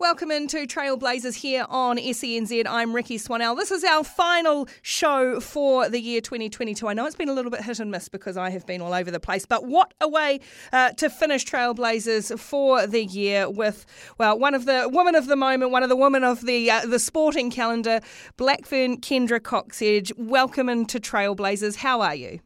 [0.00, 2.66] Welcome into Trailblazers here on SENZ.
[2.68, 3.56] I'm Rikki Swannell.
[3.56, 6.86] This is our final show for the year 2022.
[6.86, 8.94] I know it's been a little bit hit and miss because I have been all
[8.94, 10.38] over the place, but what a way
[10.72, 13.86] uh, to finish Trailblazers for the year with,
[14.18, 16.86] well, one of the women of the moment, one of the women of the uh,
[16.86, 18.00] the sporting calendar,
[18.36, 20.12] Blackfern Kendra Cocksedge.
[20.16, 21.74] Welcome into Trailblazers.
[21.74, 22.38] How are you?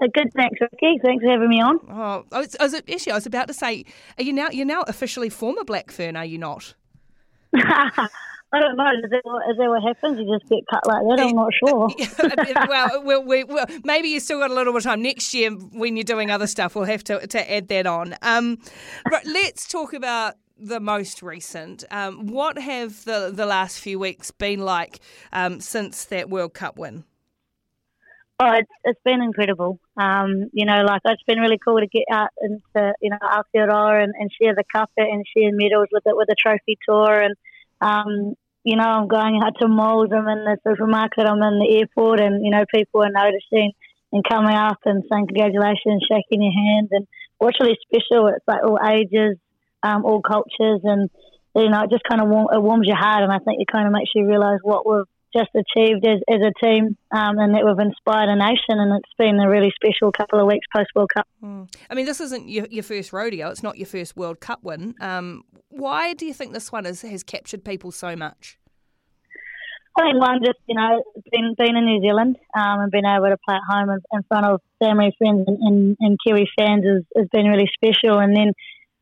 [0.00, 0.98] Good, thanks, Rikki.
[1.04, 1.78] Thanks for having me on.
[1.90, 3.84] Oh, I was, I was, actually, I was about to say,
[4.18, 6.74] are you now you're now officially former Blackfern, are you not?
[8.52, 8.90] I don't know.
[9.04, 10.18] Is that, what, is that what happens?
[10.18, 11.20] You just get cut like that?
[11.20, 11.88] I'm not sure.
[12.68, 15.02] well, well, we, well, maybe you still got a little bit of time.
[15.02, 18.16] Next year, when you're doing other stuff, we'll have to, to add that on.
[18.22, 18.58] Um,
[19.08, 21.84] but let's talk about the most recent.
[21.92, 24.98] Um, what have the, the last few weeks been like
[25.32, 27.04] um, since that World Cup win?
[28.42, 29.78] Oh, it's, it's been incredible.
[29.98, 34.02] Um, you know, like it's been really cool to get out into you know Aotearoa
[34.02, 37.34] and, and share the cup and share medals with it with the trophy tour and
[37.82, 40.08] um, you know I'm going out to malls.
[40.10, 41.26] I'm in the supermarket.
[41.26, 43.72] I'm in the airport, and you know people are noticing
[44.10, 46.88] and coming up and saying congratulations, shaking your hand.
[46.92, 49.36] And what's really special, it's like all ages,
[49.82, 51.10] um, all cultures, and
[51.54, 53.22] you know it just kind of warm, it warms your heart.
[53.22, 55.04] And I think it kind of makes you realise what we've
[55.36, 59.14] just achieved as, as a team um, and that we've inspired a nation and it's
[59.18, 61.26] been a really special couple of weeks post World Cup.
[61.42, 61.72] Mm.
[61.88, 64.94] I mean, this isn't your, your, first rodeo, it's not your first World Cup win.
[65.00, 68.58] Um, why do you think this one has, has captured people so much?
[69.98, 73.26] I think one, just, you know, being, being in New Zealand um, and being able
[73.26, 76.84] to play at home in, in front of family, friends and, and, and Kiwi fans
[76.84, 78.18] has, has been really special.
[78.18, 78.52] And then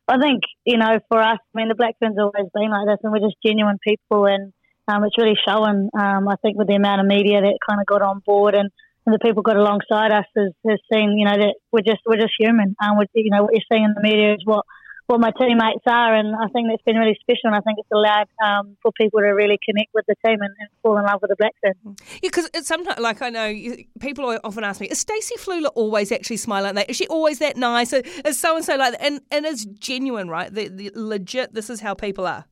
[0.07, 2.97] I think, you know, for us, I mean, the Black Ferns always been like this
[3.03, 4.51] and we're just genuine people and
[4.89, 7.85] um, it's really showing, um, I think, with the amount of media that kind of
[7.85, 8.69] got on board and,
[9.05, 12.17] and the people got alongside us has, has seen, you know, that we're just we're
[12.17, 12.75] just human.
[12.81, 14.65] Um, we you know, what you're seeing in the media is what
[15.09, 17.45] what my teammates are, and I think that's been really special.
[17.45, 20.53] And I think it's allowed um, for people to really connect with the team and,
[20.59, 21.99] and fall in love with the Blackfern.
[22.13, 23.51] Yeah, because it's sometimes like I know
[23.99, 26.91] people often ask me, is Stacey Fluhler always actually smiling like that?
[26.91, 27.91] Is she always that nice?
[27.91, 29.03] Is so and so like that?
[29.03, 30.53] And and it's genuine, right?
[30.53, 31.55] The, the legit.
[31.55, 32.45] This is how people are.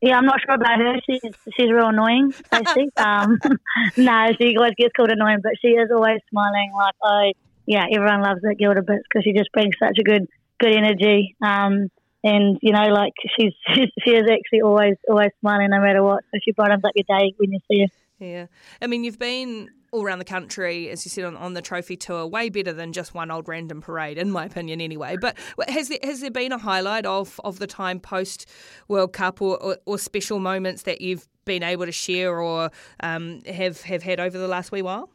[0.00, 0.94] Yeah, I'm not sure about her.
[1.04, 1.20] She's
[1.56, 2.88] she's real annoying, Stacey.
[2.96, 3.38] um,
[3.96, 6.72] no, she always gets called annoying, but she is always smiling.
[6.74, 7.32] Like, oh,
[7.66, 10.26] yeah, everyone loves that Gilda Bits because she just brings such a good
[10.58, 11.36] good energy.
[11.42, 11.90] Um,
[12.24, 16.24] and you know, like she's she is actually always always smiling no matter what.
[16.32, 17.86] So she brightens up your day when you see her.
[18.24, 18.46] Yeah,
[18.80, 21.96] I mean, you've been all around the country, as you said on, on the trophy
[21.96, 25.16] tour, way better than just one old random parade, in my opinion, anyway.
[25.20, 25.36] But
[25.68, 28.46] has there, has there been a highlight of, of the time post
[28.88, 33.40] World Cup or, or, or, special moments that you've been able to share or um,
[33.46, 35.10] have have had over the last wee while?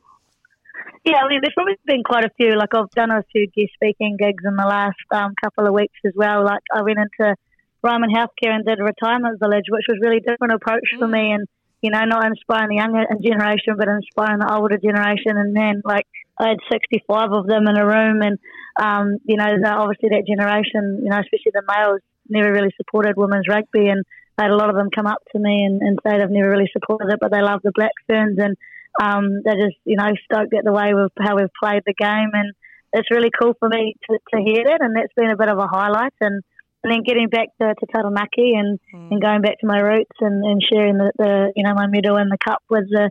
[1.05, 2.55] Yeah, I mean, there's probably been quite a few.
[2.57, 5.97] Like I've done a few guest speaking gigs in the last um, couple of weeks
[6.05, 6.43] as well.
[6.43, 7.35] Like I went into
[7.83, 10.99] Ryman Healthcare and did a retirement village, which was really different approach mm.
[10.99, 11.47] for me and
[11.85, 15.37] you know, not inspiring the younger generation, but inspiring the older generation.
[15.37, 16.09] And then, like,
[16.41, 18.41] I had 65 of them in a room, and,
[18.81, 23.47] um, you know, obviously that generation, you know, especially the males, never really supported women's
[23.47, 23.85] rugby.
[23.85, 24.01] And
[24.37, 26.49] I had a lot of them come up to me and, and say they've never
[26.49, 28.41] really supported it, but they love the Black Ferns.
[28.41, 28.57] And
[28.97, 32.33] um, they're just, you know, stoked at the way we've, how we've played the game.
[32.33, 32.49] And
[32.97, 34.81] it's really cool for me to, to hear that.
[34.81, 36.17] And that's been a bit of a highlight.
[36.19, 36.41] And,
[36.85, 39.11] and then getting back to, to Taranaki and, mm.
[39.11, 42.17] and going back to my roots and, and sharing the, the, you know my medal
[42.17, 43.09] and the cup with the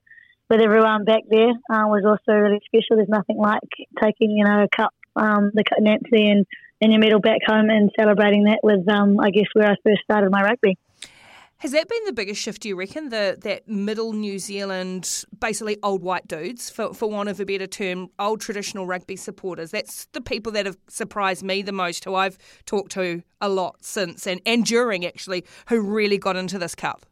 [0.48, 2.96] with everyone back there uh, was also really special.
[2.96, 3.58] There's nothing like
[4.00, 6.46] taking you know a cup, um, the Nancy and,
[6.80, 10.02] and your medal back home and celebrating that with um, I guess where I first
[10.04, 10.78] started my rugby.
[11.64, 13.08] Has that been the biggest shift, do you reckon?
[13.08, 17.66] The, that middle New Zealand, basically old white dudes, for, for want of a better
[17.66, 19.70] term, old traditional rugby supporters.
[19.70, 23.76] That's the people that have surprised me the most, who I've talked to a lot
[23.80, 27.06] since and, and during, actually, who really got into this cup.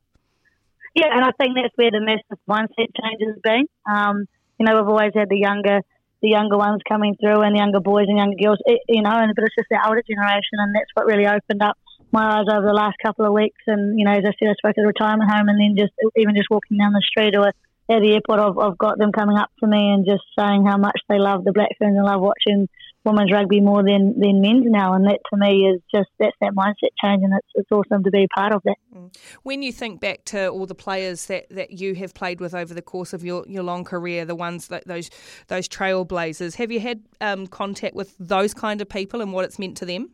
[0.95, 3.65] Yeah, and I think that's where the massive mindset change has been.
[3.91, 4.27] Um,
[4.61, 5.81] you know, we've always had the younger
[6.21, 9.45] the younger ones coming through and younger boys and younger girls, you know, and, but
[9.45, 11.77] it's just the older generation, and that's what really opened up
[12.13, 13.61] my eyes over the last couple of weeks.
[13.67, 15.93] And, you know, as I said, I spoke at a retirement home and then just
[16.17, 19.37] even just walking down the street or at the airport, I've, I've got them coming
[19.37, 22.21] up to me and just saying how much they love the Black Ferns and love
[22.21, 22.69] watching
[23.05, 26.53] women's rugby more than, than men's now, and that to me is just that's that
[26.55, 28.77] mindset change, and it's it's awesome to be a part of that.
[28.95, 29.15] Mm.
[29.43, 32.73] When you think back to all the players that, that you have played with over
[32.73, 35.11] the course of your, your long career, the ones that those
[35.49, 39.59] those trailblazers, have you had um, contact with those kind of people and what it's
[39.59, 40.11] meant to them?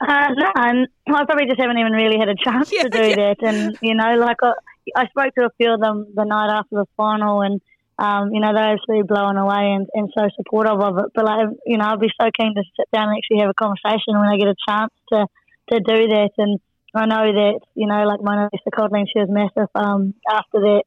[0.00, 3.16] Uh, no, I probably just haven't even really had a chance yeah, to do yeah.
[3.16, 4.52] that, and you know, like I,
[4.96, 7.60] I spoke to a few of them the night after the final, and
[7.98, 11.12] um, you know, they're absolutely blown away and, and so supportive of it.
[11.14, 13.54] But like, you know, I'd be so keen to sit down and actually have a
[13.54, 15.26] conversation when I get a chance to
[15.70, 16.30] to do that.
[16.38, 16.58] And
[16.94, 20.82] I know that you know, like my sister Codling, she was massive um, after that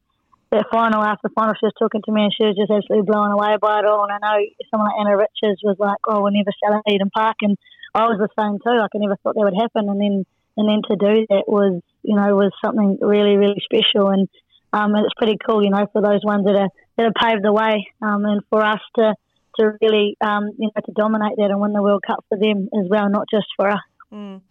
[0.52, 1.02] that final.
[1.02, 3.56] After the final, she was talking to me and she was just absolutely blown away
[3.62, 4.04] by it all.
[4.04, 4.38] And I know
[4.70, 7.56] someone like Anna Richards was like, "Oh, we'll never sell at Eden Park," and
[7.98, 8.78] I was the same too.
[8.78, 10.26] Like I never thought that would happen, and then
[10.58, 14.10] and then to do that was you know was something really really special.
[14.10, 14.30] And
[14.74, 17.44] um, and it's pretty cool, you know, for those ones that are that have paved
[17.44, 19.16] the way, um, and for us to
[19.60, 22.70] to really um, you know to dominate that and win the World Cup for them
[22.78, 23.82] as well, not just for us.
[24.14, 24.42] Mm.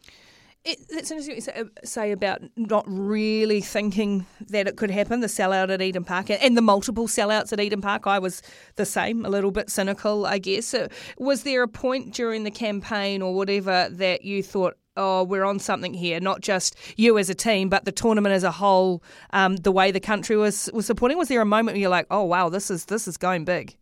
[0.67, 5.71] It, it's interesting to say about not really thinking that it could happen, the sellout
[5.71, 8.09] at Eden Park and the multiple sellouts at Eden Park.
[8.09, 8.43] I was
[8.75, 10.75] the same, a little bit cynical, I guess.
[11.19, 15.61] Was there a point during the campaign or whatever that you thought, oh, we're on
[15.61, 19.55] something here, not just you as a team, but the tournament as a whole, um,
[19.59, 21.17] the way the country was, was supporting?
[21.17, 23.77] Was there a moment where you're like, oh, wow, this is this is going big?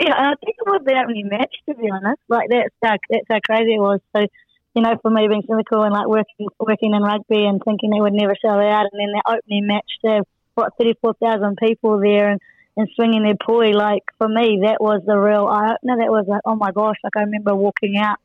[0.00, 2.20] Yeah, I think it was the opening match, to be honest.
[2.28, 3.98] Like, that's how, that's how crazy it was.
[4.14, 4.26] So,
[4.74, 8.00] you know, for me being cynical and like working working in rugby and thinking they
[8.00, 10.24] would never sell out, and then the opening match to have,
[10.54, 12.40] what, 34,000 people there and,
[12.76, 15.98] and swinging their poi, like, for me, that was the real eye opener.
[15.98, 18.18] That was like, oh my gosh, like, I remember walking out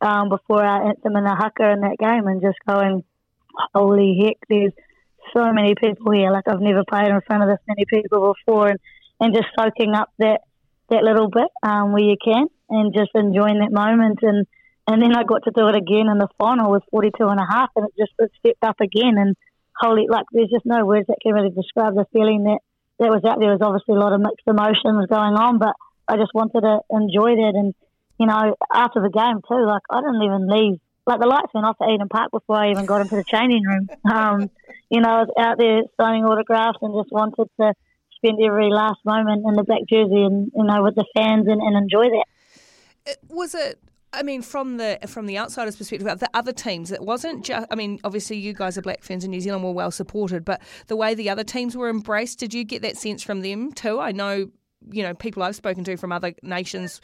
[0.00, 3.04] um, before our anthem and the haka in that game and just going,
[3.74, 4.72] holy heck, there's
[5.36, 6.30] so many people here.
[6.30, 8.78] Like I've never played in front of this many people before, and,
[9.20, 10.40] and just soaking up that
[10.90, 14.20] that little bit um, where you can, and just enjoying that moment.
[14.22, 14.46] And
[14.88, 17.44] and then I got to do it again in the final with 42 and a
[17.44, 19.20] half, and it just it stepped up again.
[19.20, 19.36] And
[19.76, 22.60] holy, like there's just no words that can really describe the feeling that
[22.98, 23.52] that was out there.
[23.52, 25.76] Was obviously a lot of mixed emotions going on, but
[26.08, 27.74] I just wanted to enjoy that and
[28.18, 30.80] you know, after the game too, like I didn't even leave.
[31.06, 33.62] Like the lights went off at Eden Park before I even got into the changing
[33.64, 33.88] room.
[34.12, 34.50] Um,
[34.90, 37.74] you know, I was out there signing autographs and just wanted to
[38.16, 41.60] spend every last moment in the black jersey and you know with the fans and,
[41.60, 42.24] and enjoy that.
[43.06, 43.78] It, Was it
[44.12, 47.66] I mean, from the from the outsider's perspective, the other teams, it wasn't just.
[47.70, 50.62] I mean, obviously, you guys are black fans in New Zealand were well supported, but
[50.86, 54.00] the way the other teams were embraced, did you get that sense from them too?
[54.00, 54.50] I know
[54.90, 57.00] you know people I've spoken to from other nations,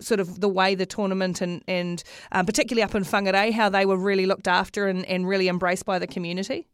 [0.00, 2.02] sort of the way the tournament and and
[2.32, 5.84] um, particularly up in Whangarei, how they were really looked after and, and really embraced
[5.84, 6.66] by the community.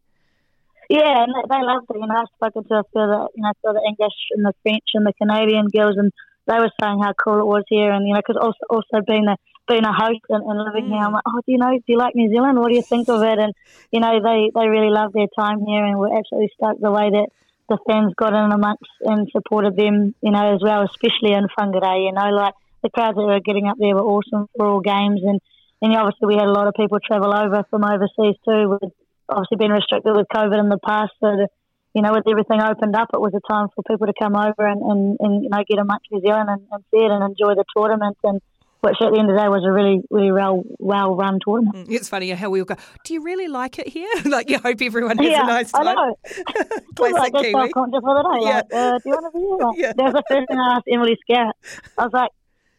[0.88, 1.96] Yeah, and they loved it.
[1.98, 4.44] You know, I've spoken to a few of the you know for the English and
[4.46, 6.10] the French and the Canadian girls, and
[6.46, 9.26] they were saying how cool it was here, and you know, because also also being
[9.28, 10.92] a being a host and, living mm.
[10.92, 12.58] here, I'm like, oh, do you know, do you like New Zealand?
[12.58, 13.38] What do you think of it?
[13.38, 13.52] And
[13.90, 17.10] you know, they they really love their time here, and were absolutely stoked the way
[17.10, 17.28] that
[17.68, 22.04] the fans got in amongst and supported them, you know, as well, especially in Whangarei,
[22.04, 25.20] you know, like the crowds that were getting up there were awesome for all games
[25.24, 25.40] and,
[25.80, 28.92] and obviously we had a lot of people travel over from overseas too, with
[29.28, 31.48] obviously been restricted with COVID in the past, so the,
[31.94, 34.66] you know, with everything opened up, it was a time for people to come over
[34.66, 37.54] and, and, and you know, get amongst New Zealand and, and see it and enjoy
[37.54, 38.42] the tournament and
[38.84, 41.88] which at the end of the day was a really, really well, well run tournament.
[41.88, 44.10] Mm, it's funny how we all go, do you really like it here?
[44.26, 45.88] like, you hope everyone has yeah, a nice time.
[45.88, 46.16] I know.
[46.94, 47.52] Classic like, Kiwi.
[47.52, 48.46] self-conscious the day.
[48.46, 48.56] Yeah.
[48.56, 49.66] Like, uh, do you want to be here?
[49.66, 49.92] Like, yeah.
[49.96, 51.52] That was the first thing I asked Emily Scarratt.
[51.96, 52.30] I was like,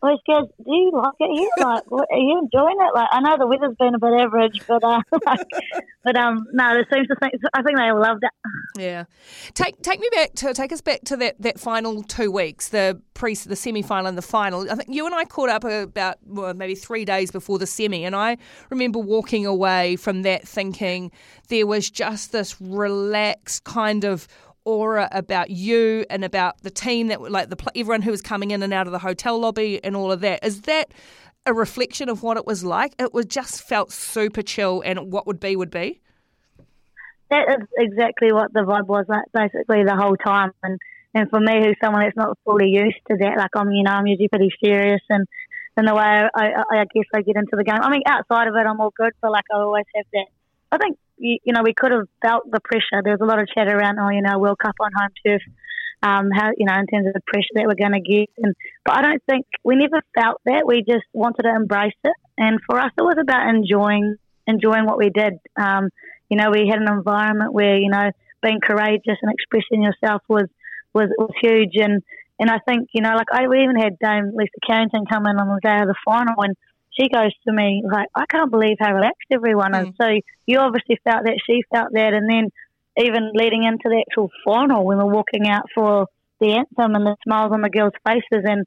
[0.05, 1.49] those guys, do you like it here?
[1.59, 2.95] Like, are you enjoying it?
[2.95, 5.47] Like, I know the weather's been a bit average, but uh, like,
[6.03, 7.33] but um, no, it seems to think.
[7.53, 8.31] I think they all loved it.
[8.79, 9.05] Yeah,
[9.53, 13.01] take take me back to take us back to that, that final two weeks, the
[13.13, 14.69] pre the semi final and the final.
[14.69, 18.05] I think you and I caught up about well, maybe three days before the semi,
[18.05, 18.37] and I
[18.69, 21.11] remember walking away from that thinking
[21.49, 24.27] there was just this relaxed kind of
[24.65, 28.61] aura about you and about the team that like the everyone who was coming in
[28.61, 30.43] and out of the hotel lobby and all of that.
[30.43, 30.91] Is that
[31.45, 32.93] a reflection of what it was like?
[32.99, 36.01] It was just felt super chill, and what would be would be.
[37.29, 40.51] That is exactly what the vibe was like, basically the whole time.
[40.63, 40.79] And
[41.13, 43.91] and for me, who's someone that's not fully used to that, like I'm, you know,
[43.91, 45.25] I'm usually pretty serious and.
[45.77, 47.75] And the way I, I, I guess I get into the game.
[47.81, 50.27] I mean, outside of it, I'm all good, but like I always have that.
[50.71, 53.01] I think you, you know, we could have felt the pressure.
[53.03, 55.41] There was a lot of chat around, oh, you know, World Cup on home turf,
[56.03, 58.29] um, how, you know, in terms of the pressure that we're going to get.
[58.37, 58.53] And,
[58.85, 60.65] but I don't think we never felt that.
[60.65, 62.13] We just wanted to embrace it.
[62.37, 64.15] And for us, it was about enjoying,
[64.47, 65.33] enjoying what we did.
[65.55, 65.89] Um,
[66.29, 68.11] you know, we had an environment where, you know,
[68.43, 70.47] being courageous and expressing yourself was,
[70.93, 71.75] was, was huge.
[71.75, 72.03] And,
[72.37, 75.39] And I think, you know, like I we even had Dame Lisa Carrington come in
[75.39, 76.55] on the day of the final and
[76.99, 79.89] she goes to me like, I can't believe how relaxed everyone mm.
[79.89, 79.95] is.
[79.99, 80.07] So
[80.45, 82.49] you obviously felt that, she felt that, and then
[82.97, 86.07] even leading into the actual final when we're walking out for
[86.39, 88.65] the anthem and the smiles on the girls' faces and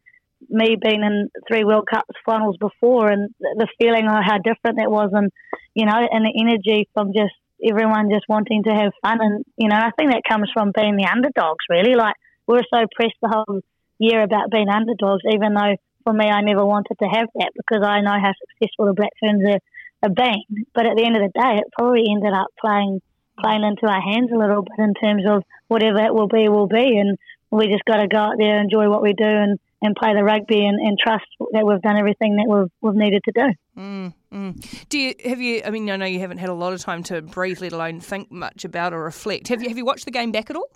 [0.48, 4.90] me being in three World Cups finals before and the feeling of how different that
[4.90, 5.30] was and,
[5.74, 9.18] you know, and the energy from just everyone just wanting to have fun.
[9.20, 11.94] And, you know, I think that comes from being the underdogs, really.
[11.94, 12.14] Like,
[12.46, 13.60] we were so pressed the whole
[13.98, 15.74] year about being underdogs, even though
[16.08, 19.12] for me, I never wanted to have that because I know how successful the Black
[19.20, 19.60] Ferns are,
[20.08, 20.64] are being.
[20.74, 23.00] But at the end of the day, it probably ended up playing
[23.38, 26.66] playing into our hands a little bit in terms of whatever it will be, will
[26.66, 26.96] be.
[26.98, 27.18] And
[27.52, 30.24] we just got to go out there, enjoy what we do, and, and play the
[30.24, 33.80] rugby and, and trust that we've done everything that we've, we've needed to do.
[33.80, 34.88] Mm, mm.
[34.88, 35.62] Do you have you?
[35.64, 38.00] I mean, I know you haven't had a lot of time to breathe, let alone
[38.00, 39.48] think much about or reflect.
[39.48, 40.70] Have you have you watched the game back at all?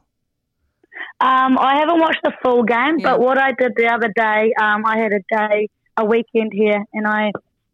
[1.20, 3.10] Um, I haven't watched the full game, yeah.
[3.10, 6.84] but what I did the other day, um, I had a day, a weekend here,
[6.92, 7.30] and I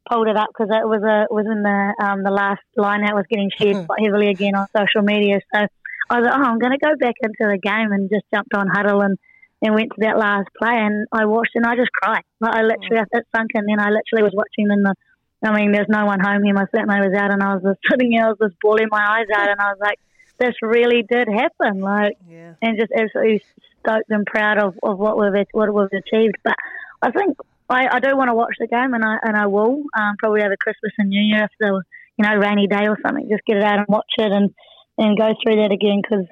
[0.09, 3.15] pulled it up because it was a was in the um, the last line out
[3.15, 5.41] was getting shared quite heavily again on social media.
[5.55, 5.67] So
[6.11, 8.55] I was like, oh, I'm going to go back into the game and just jumped
[8.55, 9.19] on huddle and
[9.61, 12.23] and went to that last play and I watched and I just cried.
[12.41, 13.67] Like I literally, it sunk in.
[13.67, 14.95] Then I literally was watching in the.
[15.43, 16.55] I mean, there's no one home here.
[16.55, 18.25] My flatmate was out, and I was just sitting here.
[18.25, 19.99] I was just bawling my eyes out, and I was like,
[20.39, 21.81] this really did happen.
[21.81, 22.55] Like, yeah.
[22.63, 23.43] and just absolutely
[23.81, 26.37] stoked and proud of, of what we've what we've achieved.
[26.45, 26.55] But
[27.03, 27.37] I think
[27.69, 30.43] I, I do want to watch the game, and I and I will um, probably
[30.43, 33.29] over Christmas and New Year if you know rainy day or something.
[33.29, 34.55] Just get it out and watch it and
[34.97, 36.27] and go through that again because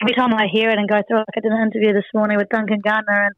[0.00, 2.38] every time I hear it and go through, like I did an interview this morning
[2.38, 3.34] with Duncan Garner, and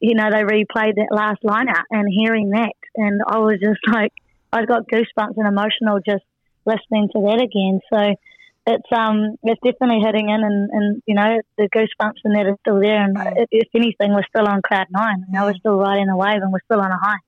[0.00, 3.80] you know they replayed that last line out and hearing that, and I was just
[3.88, 4.12] like
[4.52, 6.24] I got goosebumps and emotional just
[6.64, 7.80] listening to that again.
[7.92, 8.14] So
[8.68, 12.56] it's um it's definitely hitting in, and, and you know the goosebumps and that are
[12.60, 13.02] still there.
[13.02, 13.16] And
[13.50, 15.24] if anything, we're still on cloud nine.
[15.26, 17.18] You know, we're still riding a wave, and we're still on a high.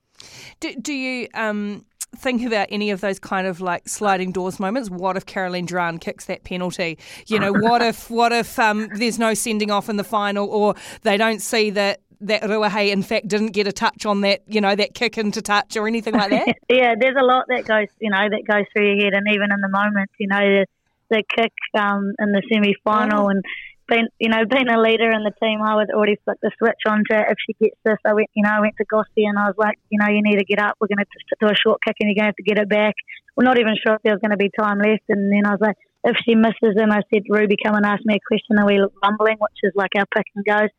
[0.59, 4.89] Do, do you um think about any of those kind of like sliding doors moments.
[4.89, 6.99] What if Caroline Drouin kicks that penalty?
[7.27, 10.75] You know, what if what if um, there's no sending off in the final, or
[11.03, 14.61] they don't see that that Ruahei in fact didn't get a touch on that, you
[14.61, 16.55] know, that kick into touch or anything like that?
[16.69, 19.51] yeah, there's a lot that goes, you know, that goes through your head, and even
[19.51, 20.65] in the moment, you know,
[21.11, 23.43] the, kick um, in the semi final, and
[23.91, 26.79] being, you know, being a leader in the team, I would already flick the switch
[26.87, 27.99] on to if she gets this.
[28.05, 30.23] I went, you know, I went to Gosty and I was like, you know, you
[30.23, 30.77] need to get up.
[30.79, 32.69] We're going to do a short kick and you're going to have to get it
[32.69, 32.95] back.
[33.35, 35.03] We're not even sure if there was going to be time left.
[35.09, 38.01] And then I was like, if she misses, and I said, Ruby, come and ask
[38.05, 38.57] me a question.
[38.57, 39.37] Are we rumbling?
[39.37, 40.71] Which is like our pick and goes.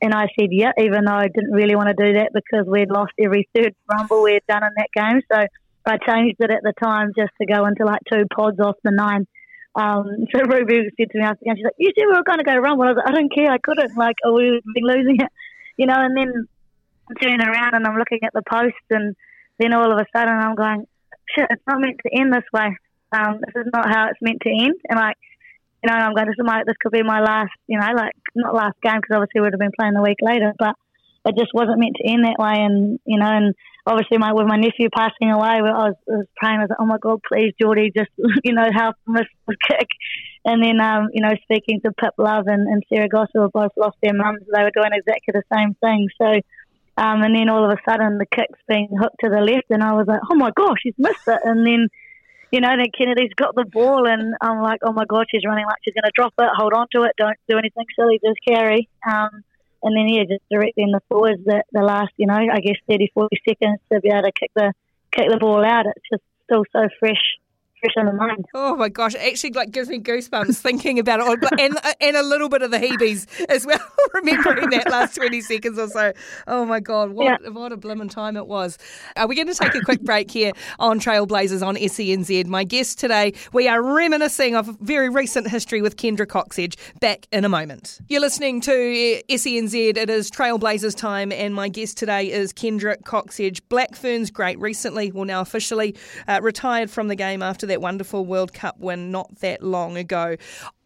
[0.00, 2.90] And I said, yeah, even though I didn't really want to do that because we'd
[2.90, 5.22] lost every third rumble we'd done in that game.
[5.32, 5.46] So
[5.86, 8.92] I changed it at the time just to go into like two pods off the
[8.92, 9.26] nine.
[9.78, 12.26] Um, so Ruby said to me after the game, she's like, "You said we were
[12.26, 13.50] going to go run." Well, I was like, "I don't care.
[13.52, 13.96] I couldn't.
[13.96, 15.30] Like, oh, we've been losing it,
[15.78, 16.48] you know." And then
[17.08, 19.14] I'm turning around and I'm looking at the post, and
[19.60, 20.82] then all of a sudden I'm going,
[21.30, 21.46] "Shit!
[21.50, 22.74] It's not meant to end this way.
[23.14, 25.16] Um, this is not how it's meant to end." And like,
[25.84, 26.64] you know, I'm going, "This is my.
[26.66, 27.54] This could be my last.
[27.68, 30.18] You know, like not last game because obviously we would have been playing the week
[30.20, 30.74] later, but."
[31.26, 33.52] It just wasn't meant to end that way, and you know, and
[33.88, 36.58] obviously my with my nephew passing away, I was, I was praying.
[36.58, 38.10] I was like, oh my God, please, Geordie, just
[38.44, 39.24] you know help the
[39.68, 39.88] kick.
[40.44, 43.72] And then um, you know speaking to Pip Love and, and Sarah Goss, who both
[43.76, 46.08] lost their mums, they were doing exactly the same thing.
[46.20, 46.40] So.
[46.98, 49.84] Um, and then all of a sudden the kick's being hooked to the left, and
[49.84, 51.86] I was like, "Oh my gosh, she's missed it!" And then,
[52.50, 55.64] you know, then Kennedy's got the ball, and I'm like, "Oh my god, she's running
[55.64, 56.50] like she's going to drop it.
[56.56, 57.12] Hold on to it.
[57.16, 58.18] Don't do anything silly.
[58.18, 59.44] Just carry." Um,
[59.82, 62.76] and then yeah, just directly in the forwards the, the last, you know, I guess
[62.88, 64.72] 30, 40 seconds to be able to kick the
[65.12, 65.86] kick the ball out.
[65.86, 67.22] It's just still so fresh
[67.80, 68.44] fresh the mind.
[68.54, 72.20] Oh my gosh, it actually like gives me goosebumps thinking about it, and and uh,
[72.20, 73.80] a little bit of the heebies as well,
[74.14, 76.12] remembering that last twenty seconds or so.
[76.46, 77.48] Oh my god, what yeah.
[77.50, 78.78] what a blimmin' time it was.
[79.16, 82.46] Uh, are we going to take a quick break here on Trailblazers on SENZ?
[82.46, 86.76] My guest today, we are reminiscing of very recent history with Kendra Cocksedge.
[87.00, 88.00] Back in a moment.
[88.08, 89.96] You're listening to uh, SENZ.
[89.96, 93.60] It is Trailblazers time, and my guest today is Kendra Cocksedge.
[93.68, 95.94] Black Ferns great recently, well now officially
[96.26, 100.36] uh, retired from the game after that wonderful World Cup win not that long ago.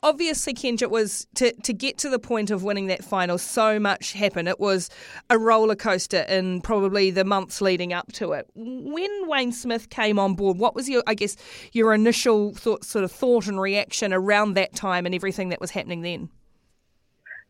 [0.02, 3.78] Obviously, Kendra, it was to, to get to the point of winning that final, so
[3.78, 4.48] much happened.
[4.48, 4.90] It was
[5.30, 8.48] a roller coaster in probably the months leading up to it.
[8.54, 11.36] When Wayne Smith came on board, what was your, I guess,
[11.72, 15.70] your initial thought, sort of thought and reaction around that time and everything that was
[15.70, 16.28] happening then?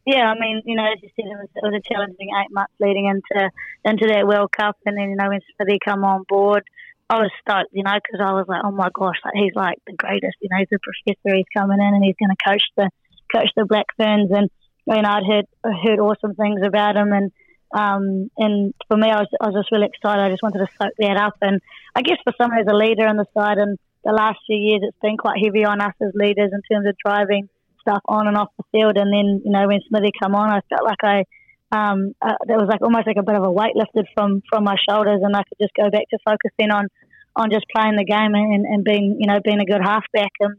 [0.05, 2.51] Yeah, I mean, you know, as you said, it was, it was a challenging eight
[2.51, 3.51] months leading into
[3.85, 6.65] into that World Cup, and then you know when Smithy come on board,
[7.13, 9.77] I was stoked, you know, because I was like, oh my gosh, like he's like
[9.87, 12.65] the greatest, you know, he's a professor, he's coming in and he's going to coach
[12.75, 12.89] the
[13.29, 14.49] coach the Black Ferns, and
[14.87, 17.31] you know, I'd heard heard awesome things about him, and
[17.75, 20.25] um, and for me, I was I was just really excited.
[20.25, 21.61] I just wanted to soak that up, and
[21.95, 24.81] I guess for someone who's a leader on the side, and the last few years,
[24.83, 27.49] it's been quite heavy on us as leaders in terms of driving
[27.81, 28.97] stuff on and off the field.
[28.97, 31.25] And then, you know, when Smithy come on, I felt like I
[31.73, 34.65] um, uh, that was like almost like a bit of a weight lifted from from
[34.65, 36.89] my shoulders, and I could just go back to focusing on
[37.35, 40.33] on just playing the game and, and being you know being a good halfback.
[40.41, 40.57] And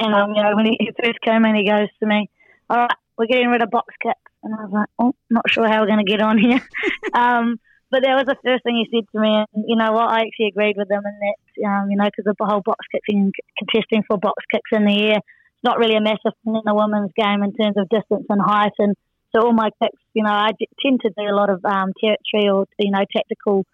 [0.00, 2.28] and um, you know when he, first came in, he goes to me,
[2.68, 5.68] "All right, we're getting rid of box kicks," and I was like, "Oh, not sure
[5.68, 6.58] how we're going to get on here."
[7.14, 7.60] um,
[7.92, 10.26] but that was the first thing he said to me, and you know what, I
[10.26, 11.38] actually agreed with him, and that
[11.70, 15.22] um, you know because the whole box kicking contesting for box kicks in the air,
[15.22, 18.42] it's not really a massive thing in the women's game in terms of distance and
[18.42, 18.96] height and
[19.34, 20.50] so all my kicks, you know, I
[20.84, 23.64] tend to do a lot of um, territory or you know tactical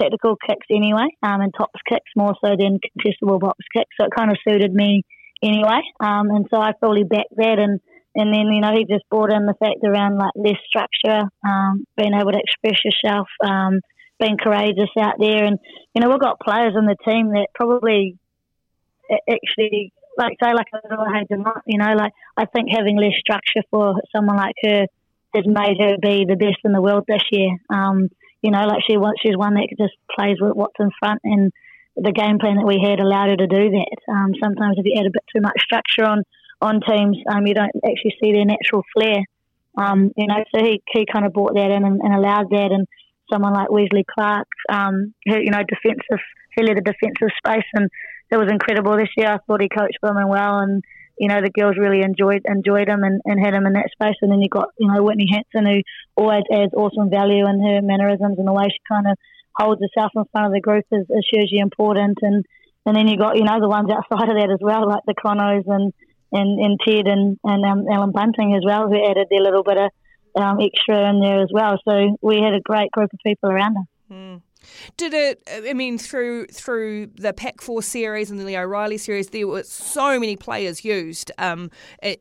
[0.00, 3.90] tactical kicks anyway, um, and tops kicks more so than contestable box kicks.
[3.98, 5.02] So it kind of suited me
[5.42, 7.58] anyway, um, and so I fully backed that.
[7.58, 7.80] And
[8.14, 11.86] and then you know he just brought in the fact around like less structure, um,
[11.96, 13.80] being able to express yourself, um,
[14.18, 15.58] being courageous out there, and
[15.94, 18.16] you know we've got players in the team that probably
[19.28, 23.62] actually like say like a little Hayden, you know like I think having less structure
[23.70, 24.86] for someone like her
[25.34, 27.56] has made her be the best in the world this year.
[27.70, 28.08] Um,
[28.42, 31.52] you know, like she she's one that just plays with what's in front, and
[31.96, 33.98] the game plan that we had allowed her to do that.
[34.08, 36.22] Um, sometimes if you add a bit too much structure on
[36.60, 39.24] on teams, um, you don't actually see their natural flair.
[39.76, 42.70] Um, you know, so he he kind of brought that in and, and allowed that,
[42.70, 42.86] and
[43.32, 46.22] someone like Wesley Clarke, um, who you know defensive,
[46.56, 47.88] he led a defensive space, and
[48.30, 49.28] it was incredible this year.
[49.28, 50.82] I thought he coached women well, and
[51.18, 54.16] you know, the girls really enjoyed enjoyed him and, and had him in that space.
[54.22, 55.82] And then you got, you know, Whitney Hansen, who
[56.16, 59.16] always adds awesome value in her mannerisms and the way she kind of
[59.56, 62.18] holds herself in front of the group is, is hugely important.
[62.22, 62.44] And
[62.86, 65.14] and then you got, you know, the ones outside of that as well, like the
[65.14, 65.92] Chronos and
[66.32, 69.78] and, and Ted and and um, Allan Bunting as well, who added their little bit
[69.78, 69.90] of
[70.36, 71.78] um, extra in there as well.
[71.86, 73.86] So we had a great group of people around us.
[74.10, 74.40] Mm.
[74.96, 75.42] Did it?
[75.50, 79.62] I mean, through through the Pac Four series and the Leo Riley series, there were
[79.62, 81.30] so many players used.
[81.38, 81.70] Um,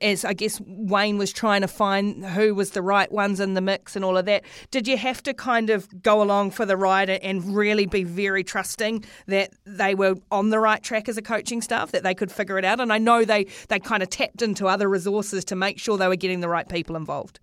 [0.02, 3.62] as I guess Wayne was trying to find who was the right ones in the
[3.62, 4.44] mix and all of that.
[4.72, 8.44] Did you have to kind of go along for the ride and really be very
[8.44, 12.32] trusting that they were on the right track as a coaching staff, that they could
[12.32, 12.79] figure it out?
[12.79, 16.08] And I know they they kind of tapped into other resources to make sure they
[16.08, 17.40] were getting the right people involved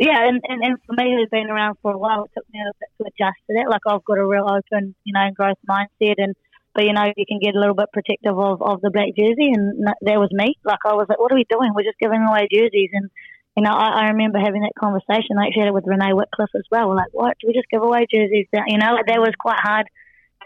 [0.00, 2.58] yeah, and, and, and for me, who's been around for a while, it took me
[2.58, 3.68] a bit to adjust to that.
[3.68, 6.34] Like I've got a real open, you know, growth mindset, and
[6.72, 9.52] but you know, you can get a little bit protective of, of the black jersey,
[9.52, 10.56] and that was me.
[10.64, 11.76] Like I was like, what are we doing?
[11.76, 13.10] We're just giving away jerseys, and
[13.58, 15.36] you know, I, I remember having that conversation.
[15.36, 16.88] I actually had it with Renee Wickliffe as well.
[16.88, 17.36] We're like, what?
[17.36, 18.48] Do we just give away jerseys?
[18.56, 19.84] You know, like that was quite hard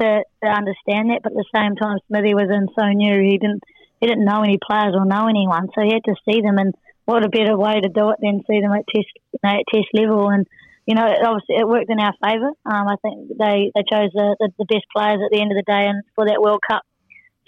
[0.02, 3.22] to, to understand that, but at the same time, Smithy was in so new.
[3.22, 3.62] He didn't
[4.02, 6.74] he didn't know any players or know anyone, so he had to see them and
[7.04, 9.64] what a better way to do it than see them at test you know, at
[9.72, 10.46] test level and
[10.86, 12.52] you know, it obviously it worked in our favour.
[12.66, 15.56] Um, I think they, they chose the, the, the, best players at the end of
[15.56, 16.82] the day, and for that World Cup,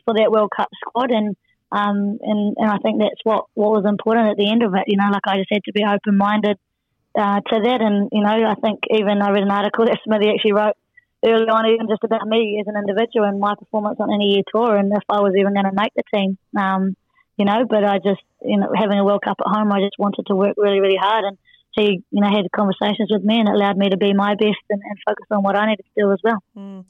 [0.05, 1.37] for that World Cup squad, and
[1.71, 4.85] um, and and I think that's what, what was important at the end of it.
[4.87, 6.57] You know, like I just had to be open minded
[7.13, 10.33] uh, to that, and you know, I think even I read an article that Smithy
[10.33, 10.77] actually wrote
[11.25, 14.49] early on, even just about me as an individual and my performance on any year
[14.49, 16.39] tour, and if I was even going to make the team.
[16.57, 16.97] Um,
[17.37, 17.65] you know.
[17.69, 20.35] But I just, you know, having a World Cup at home, I just wanted to
[20.35, 21.25] work really, really hard.
[21.25, 21.39] And
[21.73, 24.63] he, you know, had conversations with me, and it allowed me to be my best
[24.71, 26.43] and, and focus on what I needed to do as well.
[26.57, 26.85] Mm.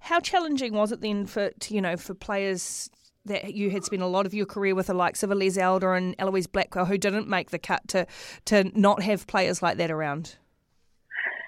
[0.00, 2.90] How challenging was it then for, to, you know, for players?
[3.24, 5.94] That you had spent a lot of your career with the likes of Elise Elder
[5.94, 8.04] and Eloise Blackwell, who didn't make the cut, to
[8.46, 10.38] to not have players like that around.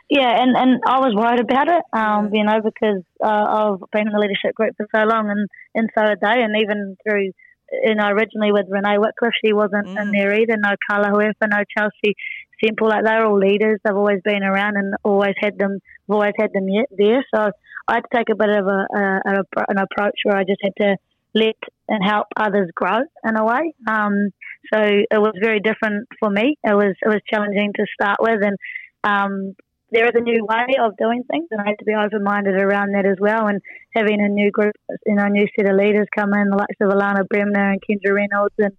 [0.09, 4.07] Yeah, and, and I was worried about it, um, you know, because uh, I've been
[4.07, 7.33] in the leadership group for so long, and, and so had they, and even through
[7.72, 10.00] you know, originally with Renee Wickliffe, she wasn't mm.
[10.00, 10.57] in there either.
[10.57, 12.14] No Carla Hohaia, no Chelsea
[12.62, 12.88] Semple.
[12.88, 13.81] Like they're all leaders.
[13.85, 15.79] They've always been around and always had them.
[16.09, 17.24] Always had them there.
[17.35, 17.50] So
[17.88, 20.61] I had to take a bit of a, a, a an approach where I just
[20.62, 20.96] had to
[21.35, 21.57] let
[21.88, 23.74] and help others grow in a way.
[23.87, 24.31] Um,
[24.72, 26.57] so it was very different for me.
[26.62, 28.57] It was it was challenging to start with, and
[29.03, 29.55] um,
[29.94, 32.57] there is a new way of doing things, and I have to be open minded
[32.57, 33.46] around that as well.
[33.46, 33.62] And
[33.94, 34.74] having a new group,
[35.07, 37.80] you know, a new set of leaders come in, the likes of Alana Bremner and
[37.80, 38.76] Kendra Reynolds and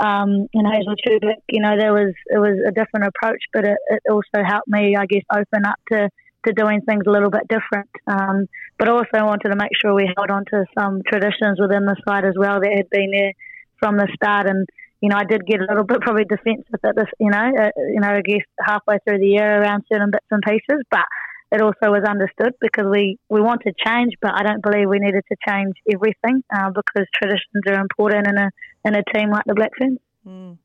[0.00, 3.76] um, and Hazel Tubic, you know, there was it was a different approach, but it,
[3.88, 6.08] it also helped me, I guess, open up to
[6.46, 7.90] to doing things a little bit different.
[8.06, 8.46] Um,
[8.78, 12.24] but also wanted to make sure we held on to some traditions within the site
[12.24, 13.32] as well that had been there
[13.78, 14.66] from the start and
[15.02, 17.70] you know, I did get a little bit probably defensive at this, you know, uh,
[17.92, 21.04] you know, I guess halfway through the year around certain bits and pieces, but
[21.50, 25.24] it also was understood because we, we wanted change, but I don't believe we needed
[25.30, 28.50] to change everything uh, because traditions are important in a
[28.84, 29.98] in a team like the Black Ferns.
[30.26, 30.58] Mm.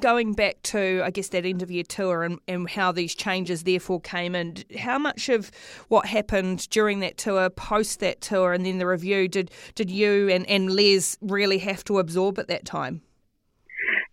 [0.00, 4.34] going back to, I guess, that interview tour and, and how these changes therefore came
[4.34, 5.50] in, how much of
[5.88, 10.28] what happened during that tour, post that tour, and then the review, did, did you
[10.28, 13.00] and, and Les really have to absorb at that time?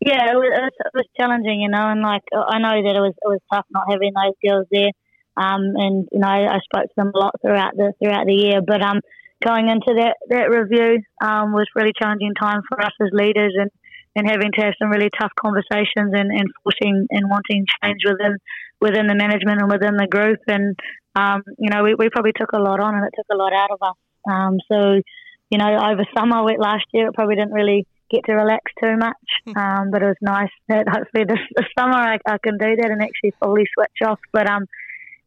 [0.09, 3.13] Yeah, it was, it was challenging, you know, and like I know that it was
[3.13, 4.89] it was tough not having those girls there,
[5.37, 8.61] um, and you know I, spoke to them a lot throughout the throughout the year,
[8.65, 9.01] but um,
[9.45, 13.69] going into that that review um, was really challenging time for us as leaders, and
[14.15, 18.37] and having to have some really tough conversations and, and forcing and wanting change within
[18.81, 20.39] within the management and within the group.
[20.47, 20.73] And
[21.13, 23.53] um, you know, we, we probably took a lot on, and it took a lot
[23.53, 23.99] out of us.
[24.25, 25.01] Um, so,
[25.53, 29.27] you know, over summer last year, it probably didn't really get to relax too much.
[29.47, 29.57] Hmm.
[29.57, 32.91] Um, but it was nice that hopefully this, this summer I, I, can do that
[32.91, 34.19] and actually fully switch off.
[34.31, 34.65] But um,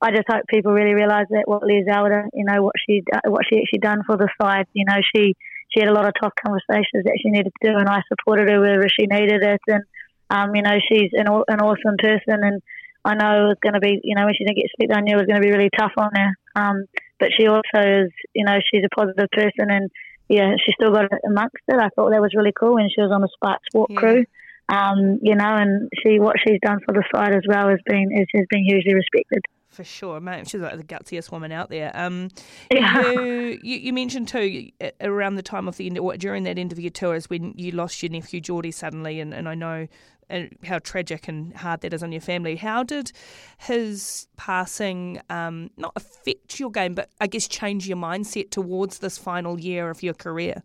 [0.00, 3.44] I just hope people really realise that what Les Elder, you know, what she what
[3.48, 4.66] she actually done for the side.
[4.74, 5.34] You know, she
[5.70, 8.50] she had a lot of tough conversations that she needed to do, and I supported
[8.50, 9.60] her wherever she needed it.
[9.68, 9.84] And
[10.28, 12.62] um, you know, she's an, an awesome person, and
[13.04, 15.00] I know it was going to be, you know, when she didn't get sleep, I
[15.00, 16.30] knew it was going to be really tough on her.
[16.54, 16.86] Um,
[17.18, 19.90] but she also is, you know, she's a positive person, and
[20.28, 21.76] yeah, she still got it amongst it.
[21.76, 23.98] I thought that was really cool when she was on the Spark Sport yeah.
[23.98, 24.24] crew.
[24.68, 28.10] Um, you know, and she what she's done for the side as well has been
[28.12, 30.48] is, has been hugely respected for sure, mate.
[30.48, 31.90] She's like the gutsiest woman out there.
[31.94, 32.28] Um,
[32.70, 33.10] yeah.
[33.12, 37.14] you, you, you, mentioned too around the time of the or during that interview tour
[37.14, 39.88] is when you lost your nephew Geordie suddenly, and, and I know
[40.64, 42.56] how tragic and hard that is on your family.
[42.56, 43.12] How did
[43.58, 49.18] his passing um, not affect your game, but I guess change your mindset towards this
[49.18, 50.62] final year of your career?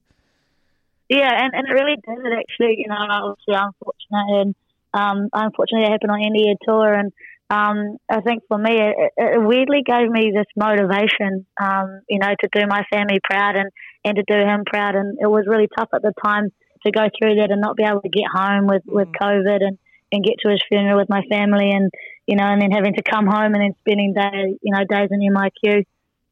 [1.10, 2.34] Yeah, and, and it really did.
[2.34, 4.56] Actually, you know, obviously unfortunate, and
[4.94, 7.14] um, unfortunately, it happened on the end of your tour, and
[7.50, 12.28] um, I think for me, it, it, weirdly gave me this motivation, um, you know,
[12.28, 13.72] to do my family proud and,
[14.04, 14.96] and to do him proud.
[14.96, 16.52] And it was really tough at the time
[16.86, 19.16] to go through that and not be able to get home with, with mm.
[19.22, 19.78] COVID and,
[20.12, 21.90] and get to his funeral with my family and,
[22.26, 25.10] you know, and then having to come home and then spending days, you know, days
[25.10, 25.86] in MIQ.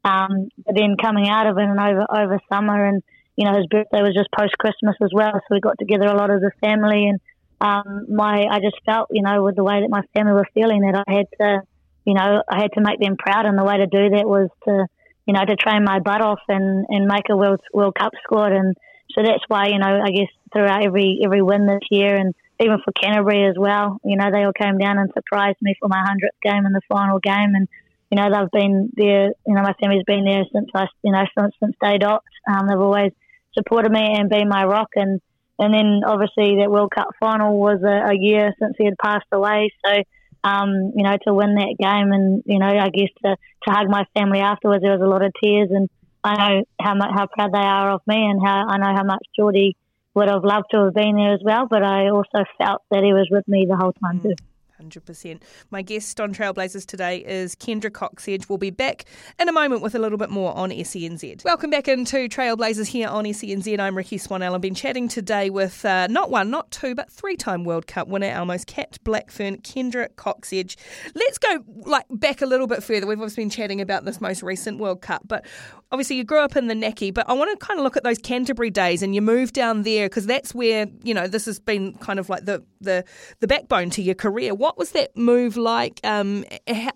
[0.04, 3.02] Um, but then coming out of it and over, over summer and,
[3.36, 5.32] you know, his birthday was just post Christmas as well.
[5.32, 7.20] So we got together a lot as a family and,
[7.60, 10.80] um, my I just felt, you know, with the way that my family were feeling,
[10.82, 11.60] that I had to,
[12.04, 14.48] you know, I had to make them proud, and the way to do that was
[14.64, 14.86] to,
[15.26, 18.52] you know, to train my butt off and and make a World World Cup squad,
[18.52, 18.76] and
[19.14, 22.78] so that's why, you know, I guess throughout every every win this year, and even
[22.84, 26.02] for Canterbury as well, you know, they all came down and surprised me for my
[26.04, 27.68] hundredth game in the final game, and
[28.10, 29.32] you know, they've been there.
[29.46, 32.22] You know, my family's been there since I, you know, since since day dot.
[32.48, 33.12] Um, they've always
[33.54, 35.20] supported me and been my rock, and
[35.58, 39.26] and then obviously that World Cup final was a, a year since he had passed
[39.32, 39.70] away.
[39.84, 40.02] So,
[40.44, 43.88] um, you know, to win that game and, you know, I guess to, to hug
[43.88, 45.70] my family afterwards, there was a lot of tears.
[45.72, 45.88] And
[46.22, 49.04] I know how much, how proud they are of me and how I know how
[49.04, 49.76] much Geordie
[50.14, 51.66] would have loved to have been there as well.
[51.68, 54.34] But I also felt that he was with me the whole time too.
[54.80, 55.40] 100%.
[55.70, 58.48] My guest on Trailblazers today is Kendra Cocksedge.
[58.48, 59.04] We'll be back
[59.38, 61.44] in a moment with a little bit more on SENZ.
[61.44, 63.78] Welcome back into Trailblazers here on SENZ.
[63.78, 64.54] I'm Rikki Swannell.
[64.54, 68.08] I've been chatting today with uh, not one, not two, but three time World Cup
[68.08, 70.76] winner, our capped Blackfern, Kendra Cocksedge.
[71.14, 73.06] Let's go like back a little bit further.
[73.06, 75.44] We've obviously been chatting about this most recent World Cup, but
[75.92, 78.04] obviously you grew up in the Naki, but I want to kind of look at
[78.04, 81.58] those Canterbury days and you moved down there because that's where, you know, this has
[81.58, 83.04] been kind of like the, the,
[83.40, 84.54] the backbone to your career.
[84.54, 86.00] What what was that move like?
[86.02, 86.44] Um,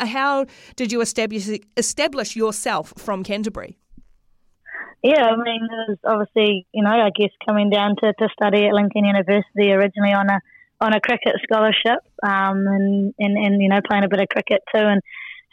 [0.01, 3.79] how did you establish establish yourself from Canterbury?
[5.05, 8.67] Yeah, I mean, it was obviously, you know, I guess coming down to, to study
[8.67, 10.41] at Lincoln University originally on a
[10.81, 14.63] on a cricket scholarship, um, and, and and you know, playing a bit of cricket
[14.75, 15.01] too, and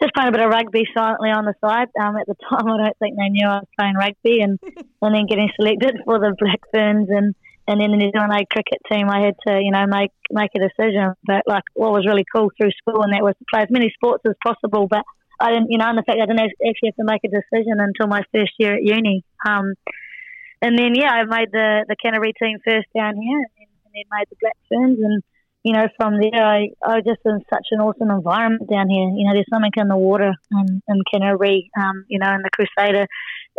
[0.02, 1.90] just playing a bit of rugby silently on the side.
[2.02, 4.58] Um, at the time, I don't think they knew I was playing rugby, and
[5.04, 7.36] and then getting selected for the Black Ferns and
[7.68, 10.52] and then the New Zealand A cricket team, I had to, you know, make make
[10.56, 11.14] a decision.
[11.26, 13.92] But like, what was really cool through school, and that was to play as many
[13.94, 14.88] sports as possible.
[14.88, 15.04] But
[15.40, 17.78] I didn't, you know, and the fact I didn't actually have to make a decision
[17.84, 19.24] until my first year at uni.
[19.46, 19.76] Um,
[20.62, 23.92] and then yeah, I made the the Canterbury team first down here, and then, and
[23.94, 25.22] then made the Black Ferns, and
[25.68, 29.10] you know, from there, I I was just in such an awesome environment down here.
[29.12, 32.52] You know, there's something in the water in, in Canterbury, um, you know, in the
[32.56, 33.08] Crusader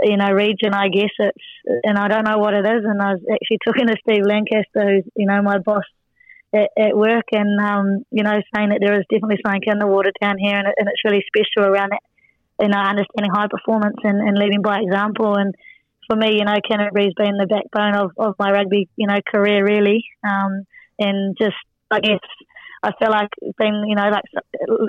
[0.02, 1.44] you know, region, I guess it's,
[1.84, 2.84] and I don't know what it is.
[2.84, 5.84] And I was actually talking to Steve Lancaster, who's, you know, my boss
[6.54, 9.86] at, at work, and, um, you know, saying that there is definitely something in the
[9.86, 12.02] water down here, and, it, and it's really special around it,
[12.62, 15.34] you know, understanding high performance and, and leading by example.
[15.36, 15.54] And
[16.06, 19.64] for me, you know, Canterbury's been the backbone of, of my rugby, you know, career,
[19.64, 20.04] really.
[20.26, 20.64] Um,
[20.98, 21.56] and just,
[21.90, 22.20] I guess,
[22.82, 24.24] I feel like being, you know, like,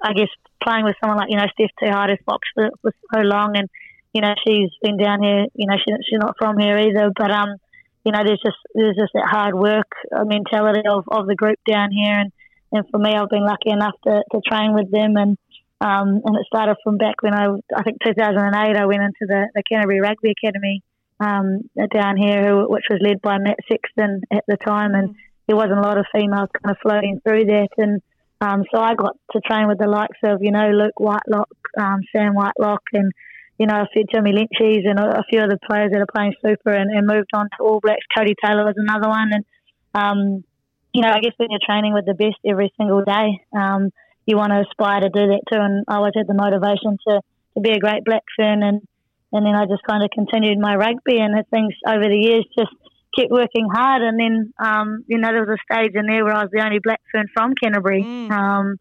[0.03, 0.29] I guess
[0.63, 3.69] playing with someone like, you know, Steph Te Ohaere-Fox for, for so long and,
[4.13, 5.45] you know, she's been down here.
[5.53, 7.11] You know, she, she's not from here either.
[7.15, 7.55] But um,
[8.03, 11.59] you know, there's just there's just that hard work uh, mentality of, of the group
[11.69, 12.31] down here, and,
[12.71, 15.37] and for me, I've been lucky enough to, to train with them, and
[15.81, 19.49] um, and it started from back when I I think 2008 I went into the,
[19.53, 20.81] the Canterbury Rugby Academy
[21.19, 25.15] um, down here, which was led by Matt Sexton at the time, and
[25.49, 28.01] there wasn't a lot of females kind of floating through that, and
[28.39, 32.01] um, so I got to train with the likes of you know Luke Whitelock, um,
[32.13, 33.11] Sam Whitelock, and
[33.59, 36.33] you know, a few Jimmy Lynchies and a, a few other players that are playing
[36.41, 38.05] super and, and, moved on to All Blacks.
[38.17, 39.29] Codie Taylor was another one.
[39.33, 39.45] And,
[39.93, 40.43] um,
[40.93, 43.91] you know, I guess when you're training with the best every single day, um,
[44.25, 45.59] you want to aspire to do that too.
[45.59, 47.19] And I always had the motivation to,
[47.55, 48.63] to be a great Black Fern.
[48.63, 48.79] And,
[49.33, 52.71] and then I just kind of continued my rugby and things over the years just
[53.19, 54.01] kept working hard.
[54.01, 56.63] And then, um, you know, there was a stage in there where I was the
[56.63, 58.03] only Black Fern from Canterbury.
[58.03, 58.31] Mm.
[58.31, 58.77] Um,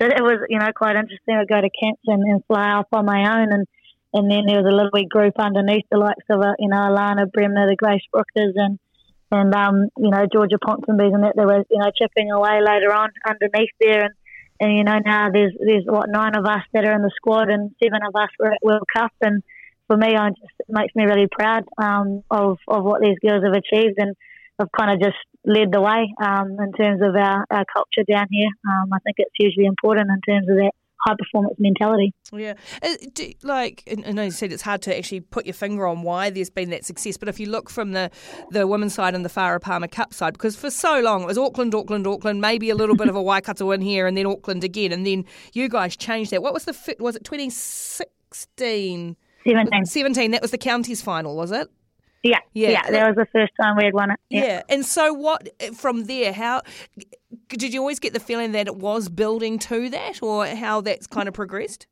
[0.00, 1.34] so that was, you know, quite interesting.
[1.34, 3.66] I'd go to camps and, and fly off on my own and,
[4.12, 6.76] and then there was a little wee group underneath the likes of, uh, you know,
[6.76, 8.78] Alana Bremner, the Grace Brookers, and
[9.30, 12.92] and um, you know Georgia Ponsonbys and that they were you know chipping away later
[12.92, 14.14] on underneath there, and
[14.58, 17.48] and you know now there's there's what nine of us that are in the squad,
[17.48, 19.42] and seven of us were at World Cup, and
[19.90, 23.42] for me, I just it makes me really proud um, of of what these girls
[23.42, 24.14] have achieved, and
[24.60, 28.26] have kind of just led the way um, in terms of our, our culture down
[28.30, 28.50] here.
[28.70, 30.70] Um, I think it's hugely important in terms of that
[31.04, 32.14] high performance mentality.
[32.32, 35.88] Yeah, uh, do, like I know you said it's hard to actually put your finger
[35.88, 38.12] on why there's been that success, but if you look from the
[38.52, 41.36] the women's side and the Farah Palmer Cup side, because for so long it was
[41.36, 44.62] Auckland, Auckland, Auckland, maybe a little bit of a Waikato win here, and then Auckland
[44.62, 46.44] again, and then you guys changed that.
[46.44, 46.94] What was the?
[47.00, 49.16] Was it 2016?
[49.46, 49.86] 17.
[49.86, 50.30] 17.
[50.32, 51.68] That was the counties final, was it?
[52.22, 54.20] Yeah, yeah, yeah, that was the first time we had won it.
[54.28, 54.44] Yeah.
[54.44, 54.62] yeah.
[54.68, 56.34] and so what from there?
[56.34, 56.60] How
[57.48, 61.06] did you always get the feeling that it was building to that, or how that's
[61.06, 61.86] kind of progressed?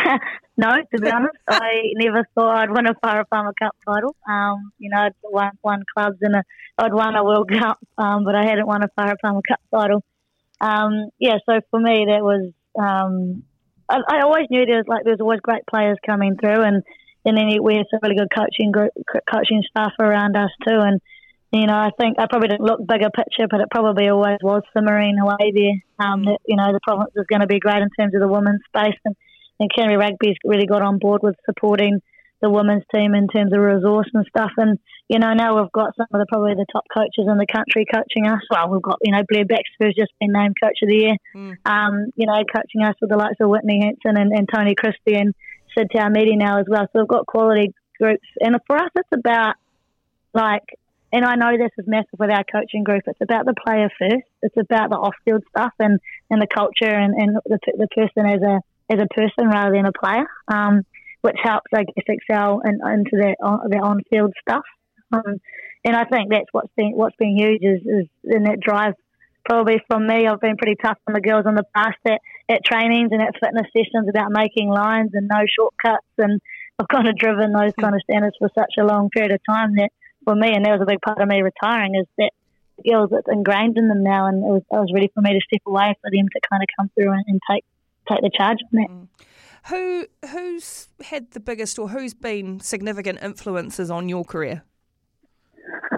[0.56, 4.16] no, to be honest, I never thought I'd win a Farah Palmer Cup title.
[4.28, 6.42] Um, you know, I'd won, won clubs and a,
[6.76, 10.02] I'd won a World Cup, um, but I hadn't won a Farah Palmer Cup title.
[10.60, 12.52] Um, yeah, so for me, that was.
[13.88, 16.82] I, I always knew there was like there was always great players coming through, and
[17.24, 18.92] and then we had some really good coaching group,
[19.30, 20.78] coaching staff around us too.
[20.78, 21.00] And
[21.52, 24.62] you know, I think I probably didn't look bigger picture, but it probably always was
[24.76, 26.06] simmering away there.
[26.06, 28.28] Um, that you know, the province is going to be great in terms of the
[28.28, 29.16] women's space, and
[29.60, 32.00] and Canterbury Rugby's really got on board with supporting
[32.40, 34.52] the women's team in terms of resource and stuff.
[34.56, 37.46] And you know, now we've got some of the probably the top coaches in the
[37.46, 38.42] country coaching us.
[38.50, 41.16] Well, we've got you know Blair Baxter who's just been named coach of the year.
[41.34, 41.56] Mm.
[41.64, 45.16] Um, you know, coaching us with the likes of Whitney Hansen and, and Tony Christie
[45.16, 45.34] and
[45.76, 46.86] Sid Taumiti now as well.
[46.92, 49.56] So we've got quality groups, and for us, it's about
[50.34, 50.64] like.
[51.10, 53.04] And I know this is massive with our coaching group.
[53.06, 54.28] It's about the player first.
[54.42, 55.98] It's about the off-field stuff and,
[56.28, 59.86] and the culture and, and the, the person as a as a person rather than
[59.86, 60.84] a player, um,
[61.20, 64.64] which helps, I guess, excel in, into that on, that on-field stuff.
[65.12, 65.40] Um,
[65.84, 68.94] and I think that's what's been what's been huge is, is in that drive.
[69.44, 72.64] Probably from me, I've been pretty tough on the girls in the past at, at
[72.64, 76.40] trainings and at fitness sessions about making lines and no shortcuts, and
[76.78, 79.74] I've kind of driven those kind of standards for such a long period of time
[79.76, 79.90] that
[80.24, 82.32] for me, and that was a big part of me retiring, is that
[82.86, 85.40] girls it's ingrained in them now, and it was, it was ready for me to
[85.40, 87.64] step away for them to kind of come through and, and take
[88.06, 89.24] take the charge on that.
[89.66, 94.62] Who who's had the biggest, or who's been significant influences on your career?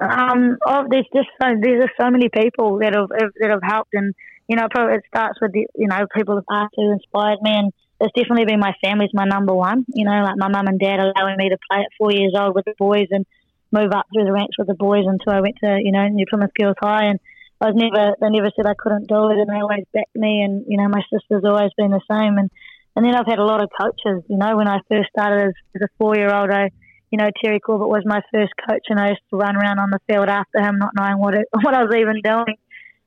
[0.01, 3.94] Um, oh, there's just so, there's just so many people that have that have helped,
[3.94, 4.14] and
[4.49, 7.53] you know, probably it starts with the, you know people of art who inspired me,
[7.53, 9.85] and it's definitely been my family's my number one.
[9.88, 12.55] You know, like my mum and dad allowing me to play at four years old
[12.55, 13.27] with the boys and
[13.73, 16.27] move up through the ranks with the boys until I went to you know New
[16.29, 17.20] Plymouth Girls High, and
[17.61, 20.42] I was never they never said I couldn't do it, and they always backed me.
[20.42, 22.38] And you know, my sister's always been the same.
[22.38, 22.51] And
[22.96, 24.24] and then I've had a lot of coaches.
[24.29, 26.70] You know, when I first started as, as a four year old, I
[27.11, 29.90] you know Terry Corbett was my first coach, and I used to run around on
[29.90, 32.57] the field after him, not knowing what it, what I was even doing.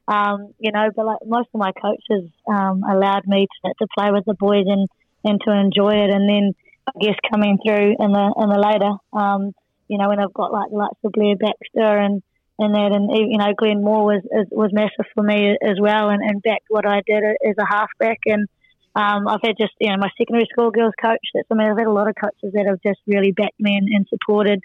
[0.08, 4.12] Um, you know, but like most of my coaches um, allowed me to, to play
[4.12, 4.89] with the boys and,
[5.24, 6.10] and to enjoy it.
[6.13, 6.52] And then
[6.88, 9.54] I guess coming through in the in the later, um,
[9.88, 12.22] you know, when I've got like the likes of Blair Baxter and
[12.60, 16.22] and that, and you know, Glenn Moore was was massive for me as well, and,
[16.22, 18.19] and backed what I did as a halfback.
[18.26, 18.48] And
[18.96, 21.26] um, I've had just you know my secondary school girls coach.
[21.34, 23.76] That's I mean, I've had a lot of coaches that have just really backed me
[23.76, 24.62] and, and supported.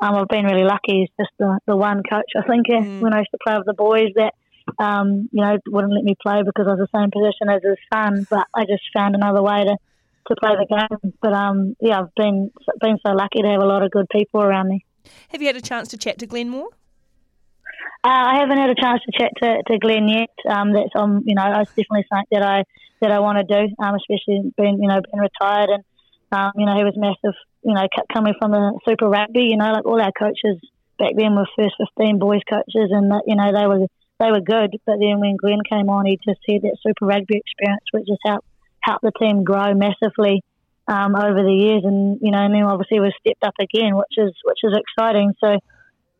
[0.00, 1.02] Um, I've been really lucky.
[1.02, 3.00] It's just the, the one coach I think mm.
[3.00, 4.34] when I used to play with the boys that
[4.78, 7.78] um, you know wouldn't let me play because I was the same position as his
[7.92, 9.76] son, but I just found another way to
[10.28, 11.12] to play the game.
[11.22, 14.42] But um, yeah, I've been been so lucky to have a lot of good people
[14.42, 14.84] around me.
[15.28, 16.70] Have you had a chance to chat to Glenn Moore?
[18.04, 20.30] Uh, I haven't had a chance to chat to, to Glenn yet.
[20.48, 22.64] Um, that's on, you know, it's definitely something that I
[23.00, 25.84] that I want to do, um, especially being, you know, being retired and,
[26.32, 29.70] um, you know, he was massive, you know, coming from the Super Rugby, you know,
[29.70, 30.58] like all our coaches
[30.98, 33.86] back then were first 15 boys coaches, and that, you know they were
[34.18, 34.76] they were good.
[34.84, 38.20] But then when Glenn came on, he just had that Super Rugby experience, which just
[38.26, 38.46] helped
[38.82, 40.42] helped the team grow massively
[40.86, 41.82] um, over the years.
[41.84, 45.32] And you know, and then obviously we've stepped up again, which is which is exciting.
[45.40, 45.58] So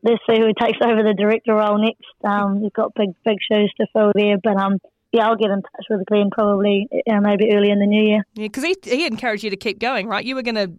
[0.02, 2.04] let's see who takes over the director role next.
[2.24, 4.78] Um, you've got big big shoes to fill there, but um,
[5.12, 8.22] yeah, I'll get in touch with Glenn probably uh, maybe early in the new year.
[8.34, 10.24] Yeah, because he, he encouraged you to keep going, right?
[10.24, 10.70] You were going to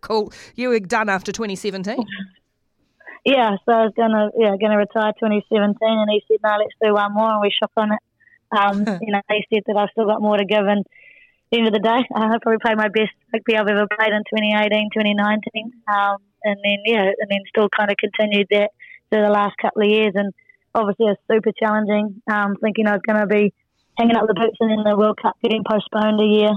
[0.00, 1.96] call you were done after 2017.
[3.24, 6.94] yeah, so I was gonna yeah gonna retire 2017, and he said no, let's do
[6.94, 7.98] one more, and we shook on it.
[8.56, 10.84] Um, you know, he said that I've still got more to give, and
[11.50, 14.22] the end of the day, I probably played my best rugby I've ever played in
[14.30, 18.70] 2018, 2019, um, and then yeah, and then still kind of continued that
[19.10, 20.32] through the last couple of years, and
[20.74, 22.22] obviously it's super challenging.
[22.30, 23.52] Um, thinking I was going to be
[23.98, 26.52] hanging up the boots and then the World Cup getting postponed a year.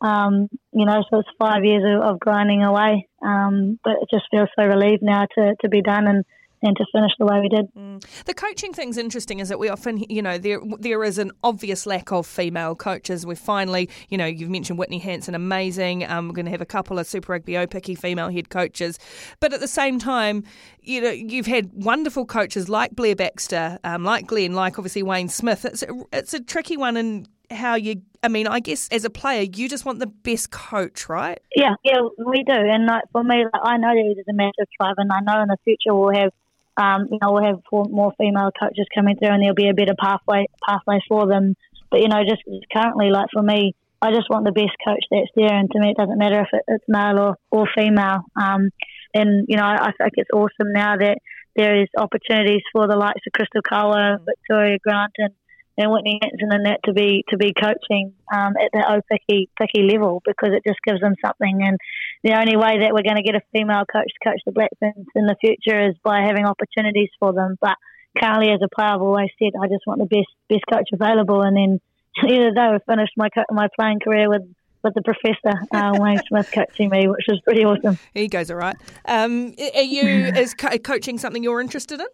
[0.00, 3.08] Um, you know, so it's five years of, of grinding away.
[3.22, 6.24] Um, but it just feels so relieved now to, to be done and
[6.62, 7.72] and to finish the way we did.
[7.74, 8.24] Mm.
[8.24, 11.86] The coaching thing's interesting, is that we often, you know, there there is an obvious
[11.86, 13.24] lack of female coaches.
[13.24, 16.08] We finally, you know, you've mentioned Whitney Hansen, amazing.
[16.08, 18.98] Um, we're going to have a couple of Super Rugby Aupiki female head coaches,
[19.40, 20.44] but at the same time,
[20.82, 25.28] you know, you've had wonderful coaches like Blair Baxter, um, like Glenn, like obviously Wayne
[25.28, 25.64] Smith.
[25.64, 29.10] It's a, it's a tricky one in how you I mean, I guess as a
[29.10, 31.40] player, you just want the best coach, right?
[31.56, 32.52] Yeah, yeah, we do.
[32.52, 35.20] And like for me, like, I know that it is a massive drive, and I
[35.20, 36.32] know in the future we'll have
[36.76, 39.94] um, you know, we'll have more female coaches coming through, and there'll be a better
[39.98, 41.54] pathway pathway for them.
[41.90, 45.30] But you know, just currently, like for me, I just want the best coach that's
[45.36, 48.24] there, and to me, it doesn't matter if it, it's male or or female.
[48.40, 48.70] Um,
[49.14, 51.18] and you know, I, I think it's awesome now that
[51.56, 55.34] there is opportunities for the likes of Crystal Kaua, Victoria Grant, and
[55.80, 59.82] and Whitney Hansen and that to be to be coaching um, at the Aupiki picky
[59.82, 61.60] level because it just gives them something.
[61.62, 61.78] And
[62.22, 64.70] the only way that we're going to get a female coach to coach the Black
[64.78, 67.56] Ferns in the future is by having opportunities for them.
[67.60, 67.76] But
[68.20, 71.42] currently, as a player, I've always said I just want the best best coach available.
[71.42, 71.80] And then
[72.28, 74.42] either day, I finished my my playing career with
[74.82, 77.98] with the professor uh, Wayne Smith coaching me, which was pretty awesome.
[78.14, 78.76] He goes all right.
[79.06, 80.04] Um, are you
[80.36, 82.06] is co- coaching something you're interested in?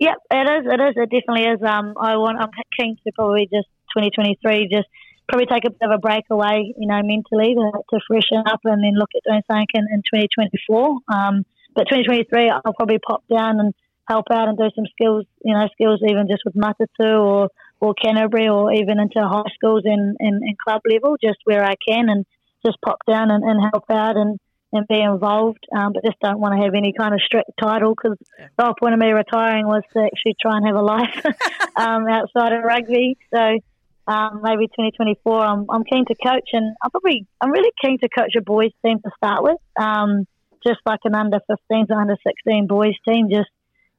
[0.00, 0.72] Yep, it is.
[0.72, 0.94] It is.
[0.96, 1.62] It definitely is.
[1.62, 2.38] Um, I want.
[2.40, 4.88] I'm keen to probably just 2023, just
[5.28, 8.60] probably take a bit of a break away, you know, mentally to, to freshen up,
[8.64, 10.98] and then look at doing something in, in 2024.
[11.08, 13.74] Um, but 2023, I'll probably pop down and
[14.08, 17.48] help out and do some skills, you know, skills even just with Matatu or
[17.80, 21.74] or Canterbury or even into high schools and, and, and club level, just where I
[21.88, 22.24] can, and
[22.64, 24.38] just pop down and, and help out and
[24.72, 27.94] and be involved, um, but just don't want to have any kind of strict title
[27.94, 28.46] because yeah.
[28.56, 31.26] the whole point of me retiring was to actually try and have a life
[31.76, 33.18] um, outside of rugby.
[33.34, 33.58] So
[34.06, 38.08] um, maybe 2024, I'm, I'm keen to coach, and I'm probably I'm really keen to
[38.08, 40.26] coach a boys team to start with, um,
[40.66, 43.50] just like an under 15 to under 16 boys team, just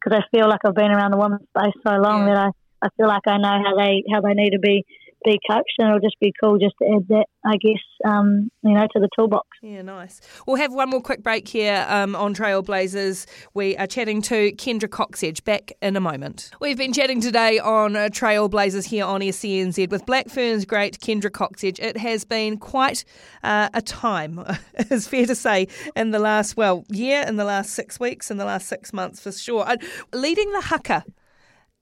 [0.04, 2.34] because I feel like I've been around the women's space so long yeah.
[2.34, 2.38] that
[2.82, 4.86] I, I feel like I know how they how they need to be
[5.24, 8.74] be coached, and it'll just be cool just to add that, I guess, um, you
[8.74, 9.48] know, to the toolbox.
[9.62, 10.22] Yeah, nice.
[10.46, 13.26] We'll have one more quick break here um, on Trailblazers.
[13.54, 16.52] We are chatting to Kendra Cocksedge back in a moment.
[16.60, 21.30] We've been chatting today on uh, Trailblazers here on SENZ with Black Ferns great Kendra
[21.30, 21.80] Cocksedge.
[21.80, 23.06] It has been quite
[23.44, 27.72] uh, a time, it's fair to say, in the last, well, year, in the last
[27.72, 29.68] six weeks, in the last six months for sure.
[29.68, 29.78] Uh,
[30.14, 31.04] leading the haka,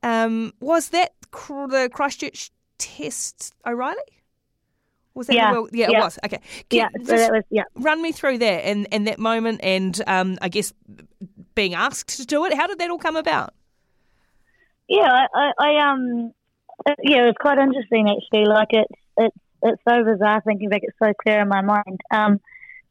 [0.03, 2.51] um, was that the Christchurch
[2.81, 4.01] test O'Reilly?
[5.13, 6.19] Was that yeah, well, yeah, yeah, it was.
[6.23, 6.39] Okay.
[6.69, 7.63] Can, yeah, so that was yeah.
[7.75, 10.73] Run me through that and, and that moment and um, I guess
[11.53, 12.53] being asked to do it.
[12.53, 13.53] How did that all come about?
[14.87, 16.33] Yeah, I, I, I um
[17.03, 18.45] yeah, it was quite interesting actually.
[18.45, 20.81] Like it's it's it's so bizarre thinking back.
[20.83, 21.99] It's so clear in my mind.
[22.09, 22.39] Um,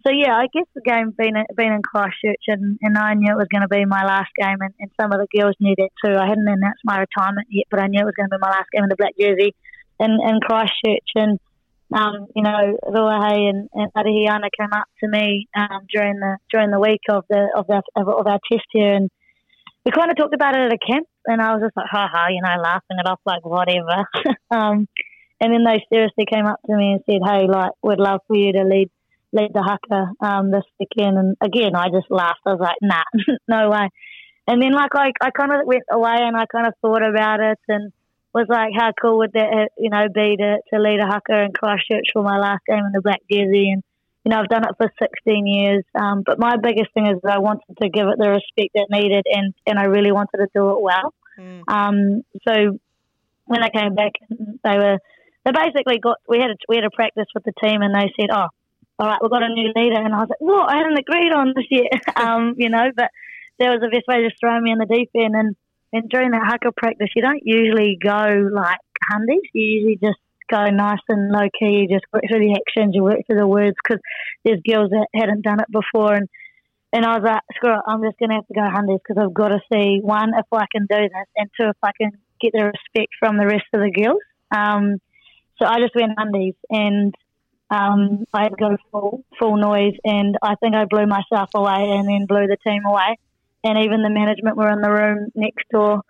[0.06, 3.36] so yeah, I guess the game being being in Christchurch and, and I knew it
[3.36, 5.90] was going to be my last game, and, and some of the girls knew that
[6.04, 6.14] too.
[6.14, 8.50] I hadn't announced my retirement yet, but I knew it was going to be my
[8.50, 9.54] last game in the black jersey
[10.00, 11.10] in, in Christchurch.
[11.14, 11.38] And
[11.92, 16.70] um, you know, Ruahei and, and Arihiana came up to me um, during the during
[16.70, 19.10] the week of the of the of, of our test here, and
[19.84, 22.08] we kind of talked about it at a camp, and I was just like, ha
[22.12, 24.04] ha, you know, laughing it off like whatever.
[24.50, 24.86] um,
[25.40, 28.36] and then they seriously came up to me and said, hey, like, we'd love for
[28.36, 28.90] you to lead
[29.32, 31.16] lead the haka um, this weekend.
[31.16, 32.40] And again, I just laughed.
[32.46, 33.02] I was like, nah,
[33.48, 33.88] no way.
[34.46, 37.40] And then like I, I kind of went away and I kind of thought about
[37.40, 37.92] it and
[38.34, 41.52] was like, how cool would that you know be to, to lead a haka in
[41.52, 43.82] Christchurch for my last game in the black jersey and
[44.24, 45.84] you know I've done it for 16 years.
[45.94, 48.88] Um, but my biggest thing is that I wanted to give it the respect it
[48.90, 51.14] needed and and I really wanted to do it well.
[51.38, 51.62] Mm.
[51.68, 52.78] Um, so
[53.46, 54.98] when I came back, they were
[55.44, 58.12] they basically got we had a, we had a practice with the team and they
[58.18, 58.48] said, oh
[59.00, 59.96] all right, we've got a new leader.
[59.96, 63.10] And I was like, well, I hadn't agreed on this yet, um, you know, but
[63.58, 65.34] that was the best way to throw me in the deep end.
[65.34, 65.56] And,
[65.92, 68.78] and during that haka practice, you don't usually go like
[69.10, 69.42] handies.
[69.52, 70.18] You usually just
[70.50, 71.86] go nice and low key.
[71.86, 74.00] You just work through the actions, you work through the words because
[74.44, 76.14] there's girls that hadn't done it before.
[76.14, 76.28] And
[76.92, 79.22] and I was like, screw it, I'm just going to have to go handies because
[79.22, 82.10] I've got to see one if I can do this, and two if I can
[82.40, 84.22] get the respect from the rest of the girls.
[84.50, 85.00] Um,
[85.58, 87.14] so I just went handies and
[87.70, 91.90] um, I had to go full full noise, and I think I blew myself away,
[91.90, 93.16] and then blew the team away.
[93.62, 96.00] And even the management were in the room next door,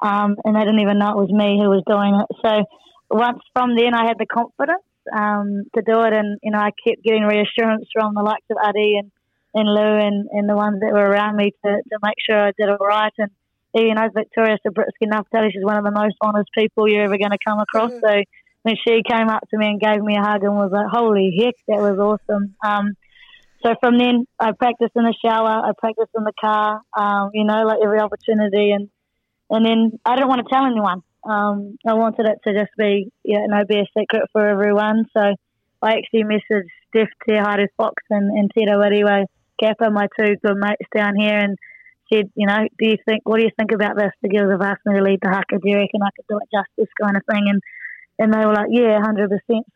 [0.00, 2.28] um, and they didn't even know it was me who was doing it.
[2.38, 2.64] So
[3.10, 6.70] once from then, I had the confidence um, to do it, and you know I
[6.86, 9.10] kept getting reassurance from the likes of Adi and
[9.52, 12.52] and Lou and, and the ones that were around me to, to make sure I
[12.56, 13.12] did it right.
[13.18, 13.30] And
[13.74, 17.32] you know Victoria Subritzky Nafatali, she's one of the most honest people you're ever going
[17.34, 17.92] to come across.
[17.92, 18.06] Mm-hmm.
[18.06, 18.22] So
[18.62, 21.34] when she came up to me and gave me a hug and was like, "Holy
[21.38, 22.94] heck, that was awesome." Um,
[23.62, 27.44] so from then, I practiced in the shower, I practiced in the car, um, you
[27.44, 28.88] know, like every opportunity, and
[29.50, 31.02] and then I didn't want to tell anyone.
[31.28, 35.04] Um, I wanted it to just be, you know, be a secret for everyone.
[35.12, 35.34] So
[35.82, 39.26] I actually messaged Steph Te Ohaere-Fox and, and Te Rauoriwa
[39.60, 41.58] Gapper, my two good mates down here, and
[42.12, 44.12] said, you know, do you think, what do you think about this?
[44.22, 45.58] The girls have asked me to lead the haka.
[45.58, 47.44] Do you reckon I could do it justice kind of thing?
[47.48, 47.60] And
[48.20, 49.30] and they were like, yeah, 100%.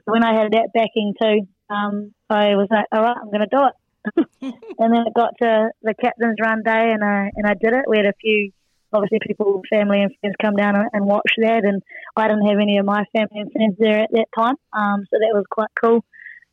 [0.04, 3.46] When I had that backing too, um, I was like, all right, I'm going to
[3.46, 3.74] do it.
[4.42, 7.86] and then it got to the captain's run day, and I and I did it.
[7.88, 8.52] We had a few,
[8.92, 11.82] obviously, people, family and friends come down and watch that, and
[12.16, 15.18] I didn't have any of my family and friends there at that time, um, so
[15.18, 16.04] that was quite cool.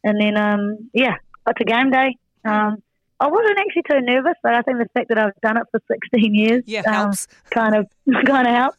[0.04, 2.18] And then, um, yeah, got to game day.
[2.46, 2.82] Um,
[3.20, 5.80] I wasn't actually too nervous, but I think the fact that I've done it for
[5.92, 7.12] 16 years yeah, um,
[7.52, 7.88] kind of
[8.26, 8.78] kind of helps.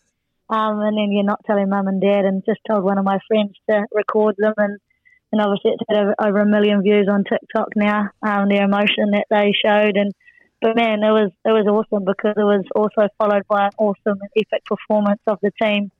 [0.49, 3.19] Um, and then you're not telling mum and dad, and just told one of my
[3.29, 4.79] friends to record them, and
[5.33, 8.11] and obviously it's had over, a million views on TikTok now.
[8.23, 10.13] Um, the emotion that they showed, and
[10.61, 14.19] but man, it was it was awesome because it was also followed by an awesome
[14.21, 15.91] and epic performance of the team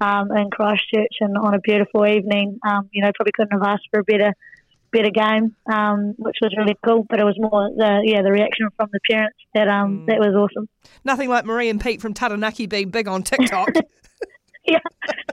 [0.00, 2.58] um, in Christchurch, and on a beautiful evening.
[2.66, 4.34] Um, you know, probably couldn't have asked for a better
[4.92, 7.06] better game, um, which was really cool.
[7.08, 10.06] But it was more the yeah the reaction from the parents that um mm.
[10.06, 10.68] that was awesome.
[11.04, 13.70] Nothing like Marie and Pete from Taranaki being big on TikTok.
[14.64, 14.78] yeah,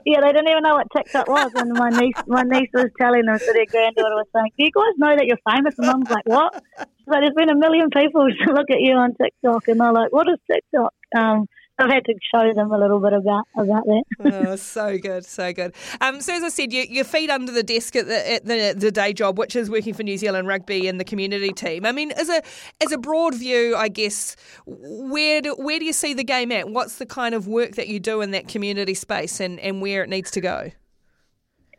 [0.04, 3.26] yeah, they didn't even know what TikTok was, and my niece my niece was telling
[3.26, 6.10] them, so their granddaughter was saying, "Do you guys know that you're famous?" And Mum's
[6.10, 9.68] like, "What?" She's like, "There's been a million people to look at you on TikTok,"
[9.68, 11.46] and they're like, "What is TikTok?" Um,
[11.80, 14.02] I've had to show them a little bit about about that.
[14.20, 15.74] oh, so good, so good.
[16.00, 18.74] Um, so as I said, you, your feet under the desk at the, at the
[18.76, 21.86] the day job, which is working for New Zealand Rugby and the community team.
[21.86, 22.42] I mean, as a
[22.82, 26.68] as a broad view, I guess where do, where do you see the game at?
[26.68, 30.02] What's the kind of work that you do in that community space, and, and where
[30.02, 30.70] it needs to go?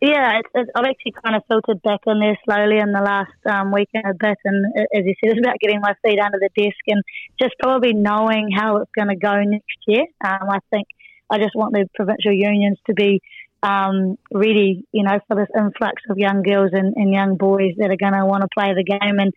[0.02, 3.38] Yeah, it's, it's, I've actually kind of filtered back on there slowly in the last
[3.46, 4.38] um, week and a bit.
[4.44, 4.66] And
[4.98, 7.04] as you said, it's about getting my feet under the desk and
[7.40, 10.06] just probably knowing how it's going to go next year.
[10.26, 10.88] Um, I think
[11.30, 13.22] I just want the provincial unions to be
[13.62, 17.92] um, ready, you know, for this influx of young girls and, and young boys that
[17.92, 19.20] are going to want to play the game.
[19.20, 19.32] And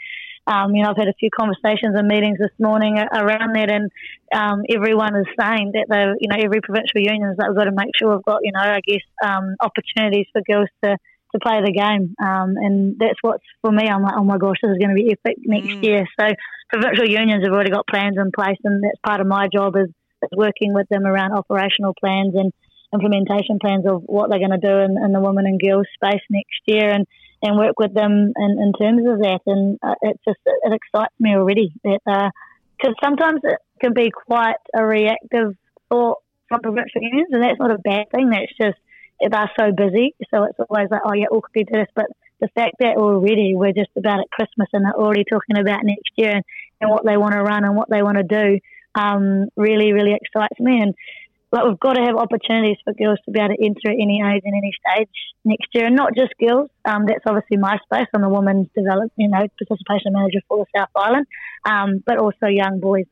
[0.46, 3.90] um, you know, I've had a few conversations and meetings this morning around that, and
[4.34, 7.64] um, everyone is saying that they, you know, every provincial union is that we've got
[7.64, 10.96] to make sure we've got, you know, I guess um, opportunities for girls to
[11.34, 13.88] to play the game, um, and that's what's for me.
[13.88, 15.82] I'm like, oh my gosh, this is going to be epic next mm.
[15.82, 16.06] year.
[16.20, 16.28] So
[16.70, 19.88] provincial unions have already got plans in place, and that's part of my job is,
[19.88, 22.52] is working with them around operational plans and
[22.92, 26.22] implementation plans of what they're going to do in, in the women and girls space
[26.30, 27.06] next year, and
[27.44, 29.40] and work with them in, in terms of that.
[29.46, 34.10] And uh, it just it, excites me already that because uh, sometimes it can be
[34.10, 35.54] quite a reactive
[35.90, 36.18] thought
[36.48, 38.30] from provincial unions, and that's not a bad thing.
[38.30, 38.78] That's just
[39.20, 41.88] they're so busy, so it's always like, oh yeah, all could do this.
[41.94, 42.06] But
[42.40, 46.10] the fact that already we're just about at Christmas and they're already talking about next
[46.16, 46.44] year and,
[46.80, 48.58] and what they want to run and what they want to do
[48.94, 50.80] um, really, really excites me.
[50.80, 50.94] And
[51.54, 54.20] but we've got to have opportunities for girls to be able to enter at any
[54.26, 55.08] age and any stage
[55.44, 56.68] next year, and not just girls.
[56.84, 58.08] Um, that's obviously my space.
[58.12, 61.26] I'm the women's development, you know, participation manager for the South Island,
[61.64, 63.04] um, but also young boys.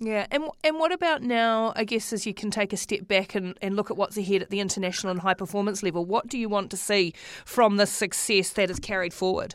[0.00, 1.72] Yeah, and and what about now?
[1.76, 4.42] I guess as you can take a step back and, and look at what's ahead
[4.42, 7.14] at the international and high performance level, what do you want to see
[7.46, 9.54] from this success that is carried forward?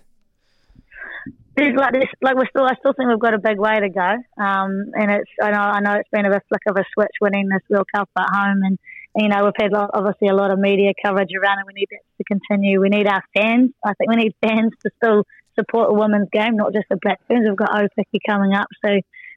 [1.56, 3.90] There's like this, like we're still, I still think we've got a big way to
[3.90, 4.12] go.
[4.42, 7.48] Um, and it's, I know, I know it's been a flick of a switch winning
[7.48, 8.80] this World Cup at home, and
[9.16, 11.68] you know we've had obviously a lot of media coverage around it.
[11.68, 12.82] We need that to continue.
[12.82, 13.70] We need our fans.
[13.86, 15.24] I think we need fans to still
[15.54, 17.46] support a women's game, not just the Black Ferns.
[17.48, 18.90] We've got Aupiki coming up, so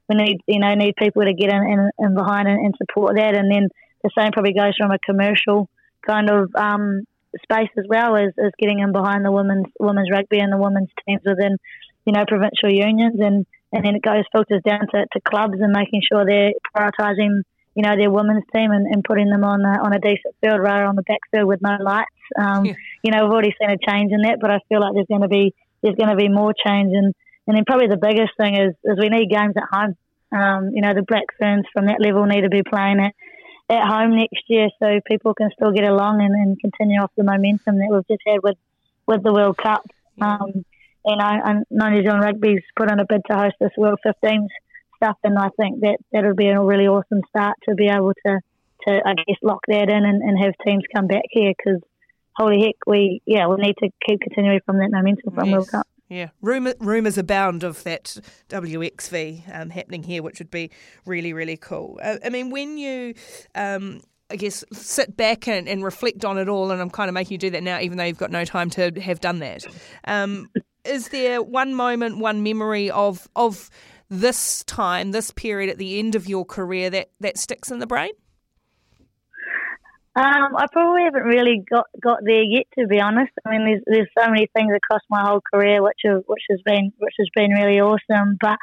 [0.09, 3.17] we need, you know, need people to get in, in, in behind and, and support
[3.17, 3.37] that.
[3.37, 3.69] And then
[4.03, 5.69] the same probably goes from a commercial
[6.07, 7.03] kind of um,
[7.43, 10.89] space as well as, as getting in behind the women's women's rugby and the women's
[11.07, 11.59] teams within
[12.07, 15.73] you know, provincial unions and, and then it goes filters down to, to clubs and
[15.73, 17.43] making sure they're prioritising
[17.77, 20.61] you know their women's team and, and putting them on a, on a decent field
[20.61, 22.11] rather on the backfield with no lights.
[22.37, 22.73] Um, yeah.
[23.05, 25.21] You know we've already seen a change in that, but I feel like there's going
[25.21, 27.15] to be there's going to be more change and
[27.47, 29.95] and then probably the biggest thing is is we need games at home.
[30.33, 33.13] Um, you know the Black Ferns from that level need to be playing at
[33.69, 37.25] at home next year so people can still get along and, and continue off the
[37.25, 38.57] momentum that we've just had with
[39.07, 39.85] with the World Cup.
[40.21, 40.65] Um,
[41.07, 44.49] you know, and New Zealand Rugby's put on a bid to host this World 15s
[44.97, 48.13] stuff, and I think that that would be a really awesome start to be able
[48.27, 48.41] to,
[48.89, 51.81] to I guess, lock that in and, and have teams come back here because
[52.35, 55.53] holy heck, we yeah we need to keep continuing from that momentum from yes.
[55.53, 55.87] World Cup.
[56.09, 58.17] Yeah, Rumour, rumours abound of that
[58.49, 60.71] WXV um, happening here, which would be
[61.05, 61.99] really, really cool.
[62.01, 63.15] Uh, I mean, when you
[63.57, 66.73] um, I guess, sit back and, and, reflect on it all.
[66.73, 68.71] And I'm kind of making you do that now, even though you've got no time
[68.71, 69.65] to have done that.
[70.05, 70.49] Um,
[70.87, 73.71] is there one moment, one memory of of
[74.09, 77.87] this time, this period at the end of your career that, that sticks in the
[77.87, 78.13] brain?
[80.15, 83.33] Um, I probably haven't really got, got there yet, to be honest.
[83.45, 86.61] I mean, there's there's so many things across my whole career which have, which has
[86.65, 88.39] been which has been really awesome.
[88.41, 88.57] But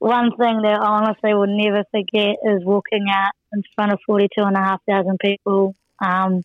[0.00, 4.28] one thing that I honestly will never forget is walking out in front of forty
[4.36, 6.42] two and a half thousand people, um,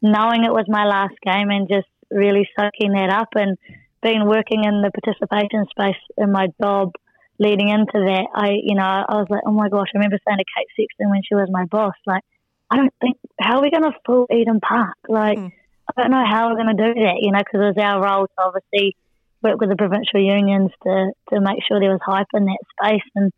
[0.00, 3.58] knowing it was my last game and just really soaking that up and
[4.02, 6.92] been working in the participation space in my job
[7.38, 10.38] leading into that, I, you know, I was like, oh my gosh, I remember saying
[10.38, 12.22] to Kate Sexton when she was my boss, like,
[12.70, 14.96] I don't think, how are we going to fill Eden Park?
[15.08, 15.52] Like, mm.
[15.88, 18.02] I don't know how we're going to do that, you know, because it was our
[18.02, 18.96] role to obviously
[19.40, 23.08] work with the provincial unions to, to make sure there was hype in that space.
[23.14, 23.32] And,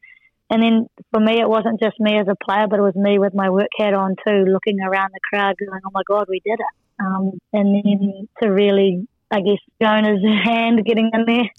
[0.48, 3.18] and then for me, it wasn't just me as a player, but it was me
[3.18, 6.40] with my work hat on too, looking around the crowd going, oh my God, we
[6.40, 6.74] did it.
[6.98, 11.50] Um, and then to really I guess Joanah's hand getting in there,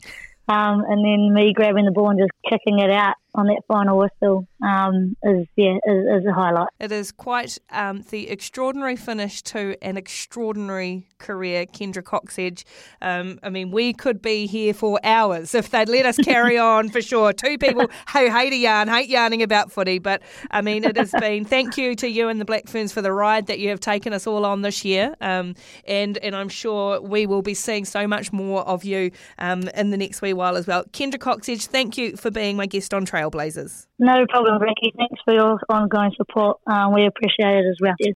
[0.47, 3.98] um, and then me grabbing the ball and just kicking it out on that final
[3.98, 6.68] whistle um, is yeah is, is, a highlight.
[6.80, 12.64] It is quite um, the extraordinary finish to an extraordinary career, Kendra Cocksedge.
[13.02, 16.90] Um, I mean, we could be here for hours if they'd let us carry on
[16.90, 17.32] for sure.
[17.34, 20.22] Two people who hate a yarn, hate yarning about footy, but
[20.52, 21.46] I mean, it has been.
[21.46, 24.14] Thank you to you and the Black Ferns for the ride that you have taken
[24.14, 25.56] us all on this year, um,
[25.86, 29.90] and and I'm sure we will be seeing so much more of you um, in
[29.90, 30.84] the next wee while as well.
[30.86, 33.88] Kendra Cocksedge, thank you for being my guest on Trailblazers.
[33.99, 34.93] No problem, Rikki.
[34.97, 36.59] Thanks for your ongoing support.
[36.65, 37.93] Um, we appreciate it as well.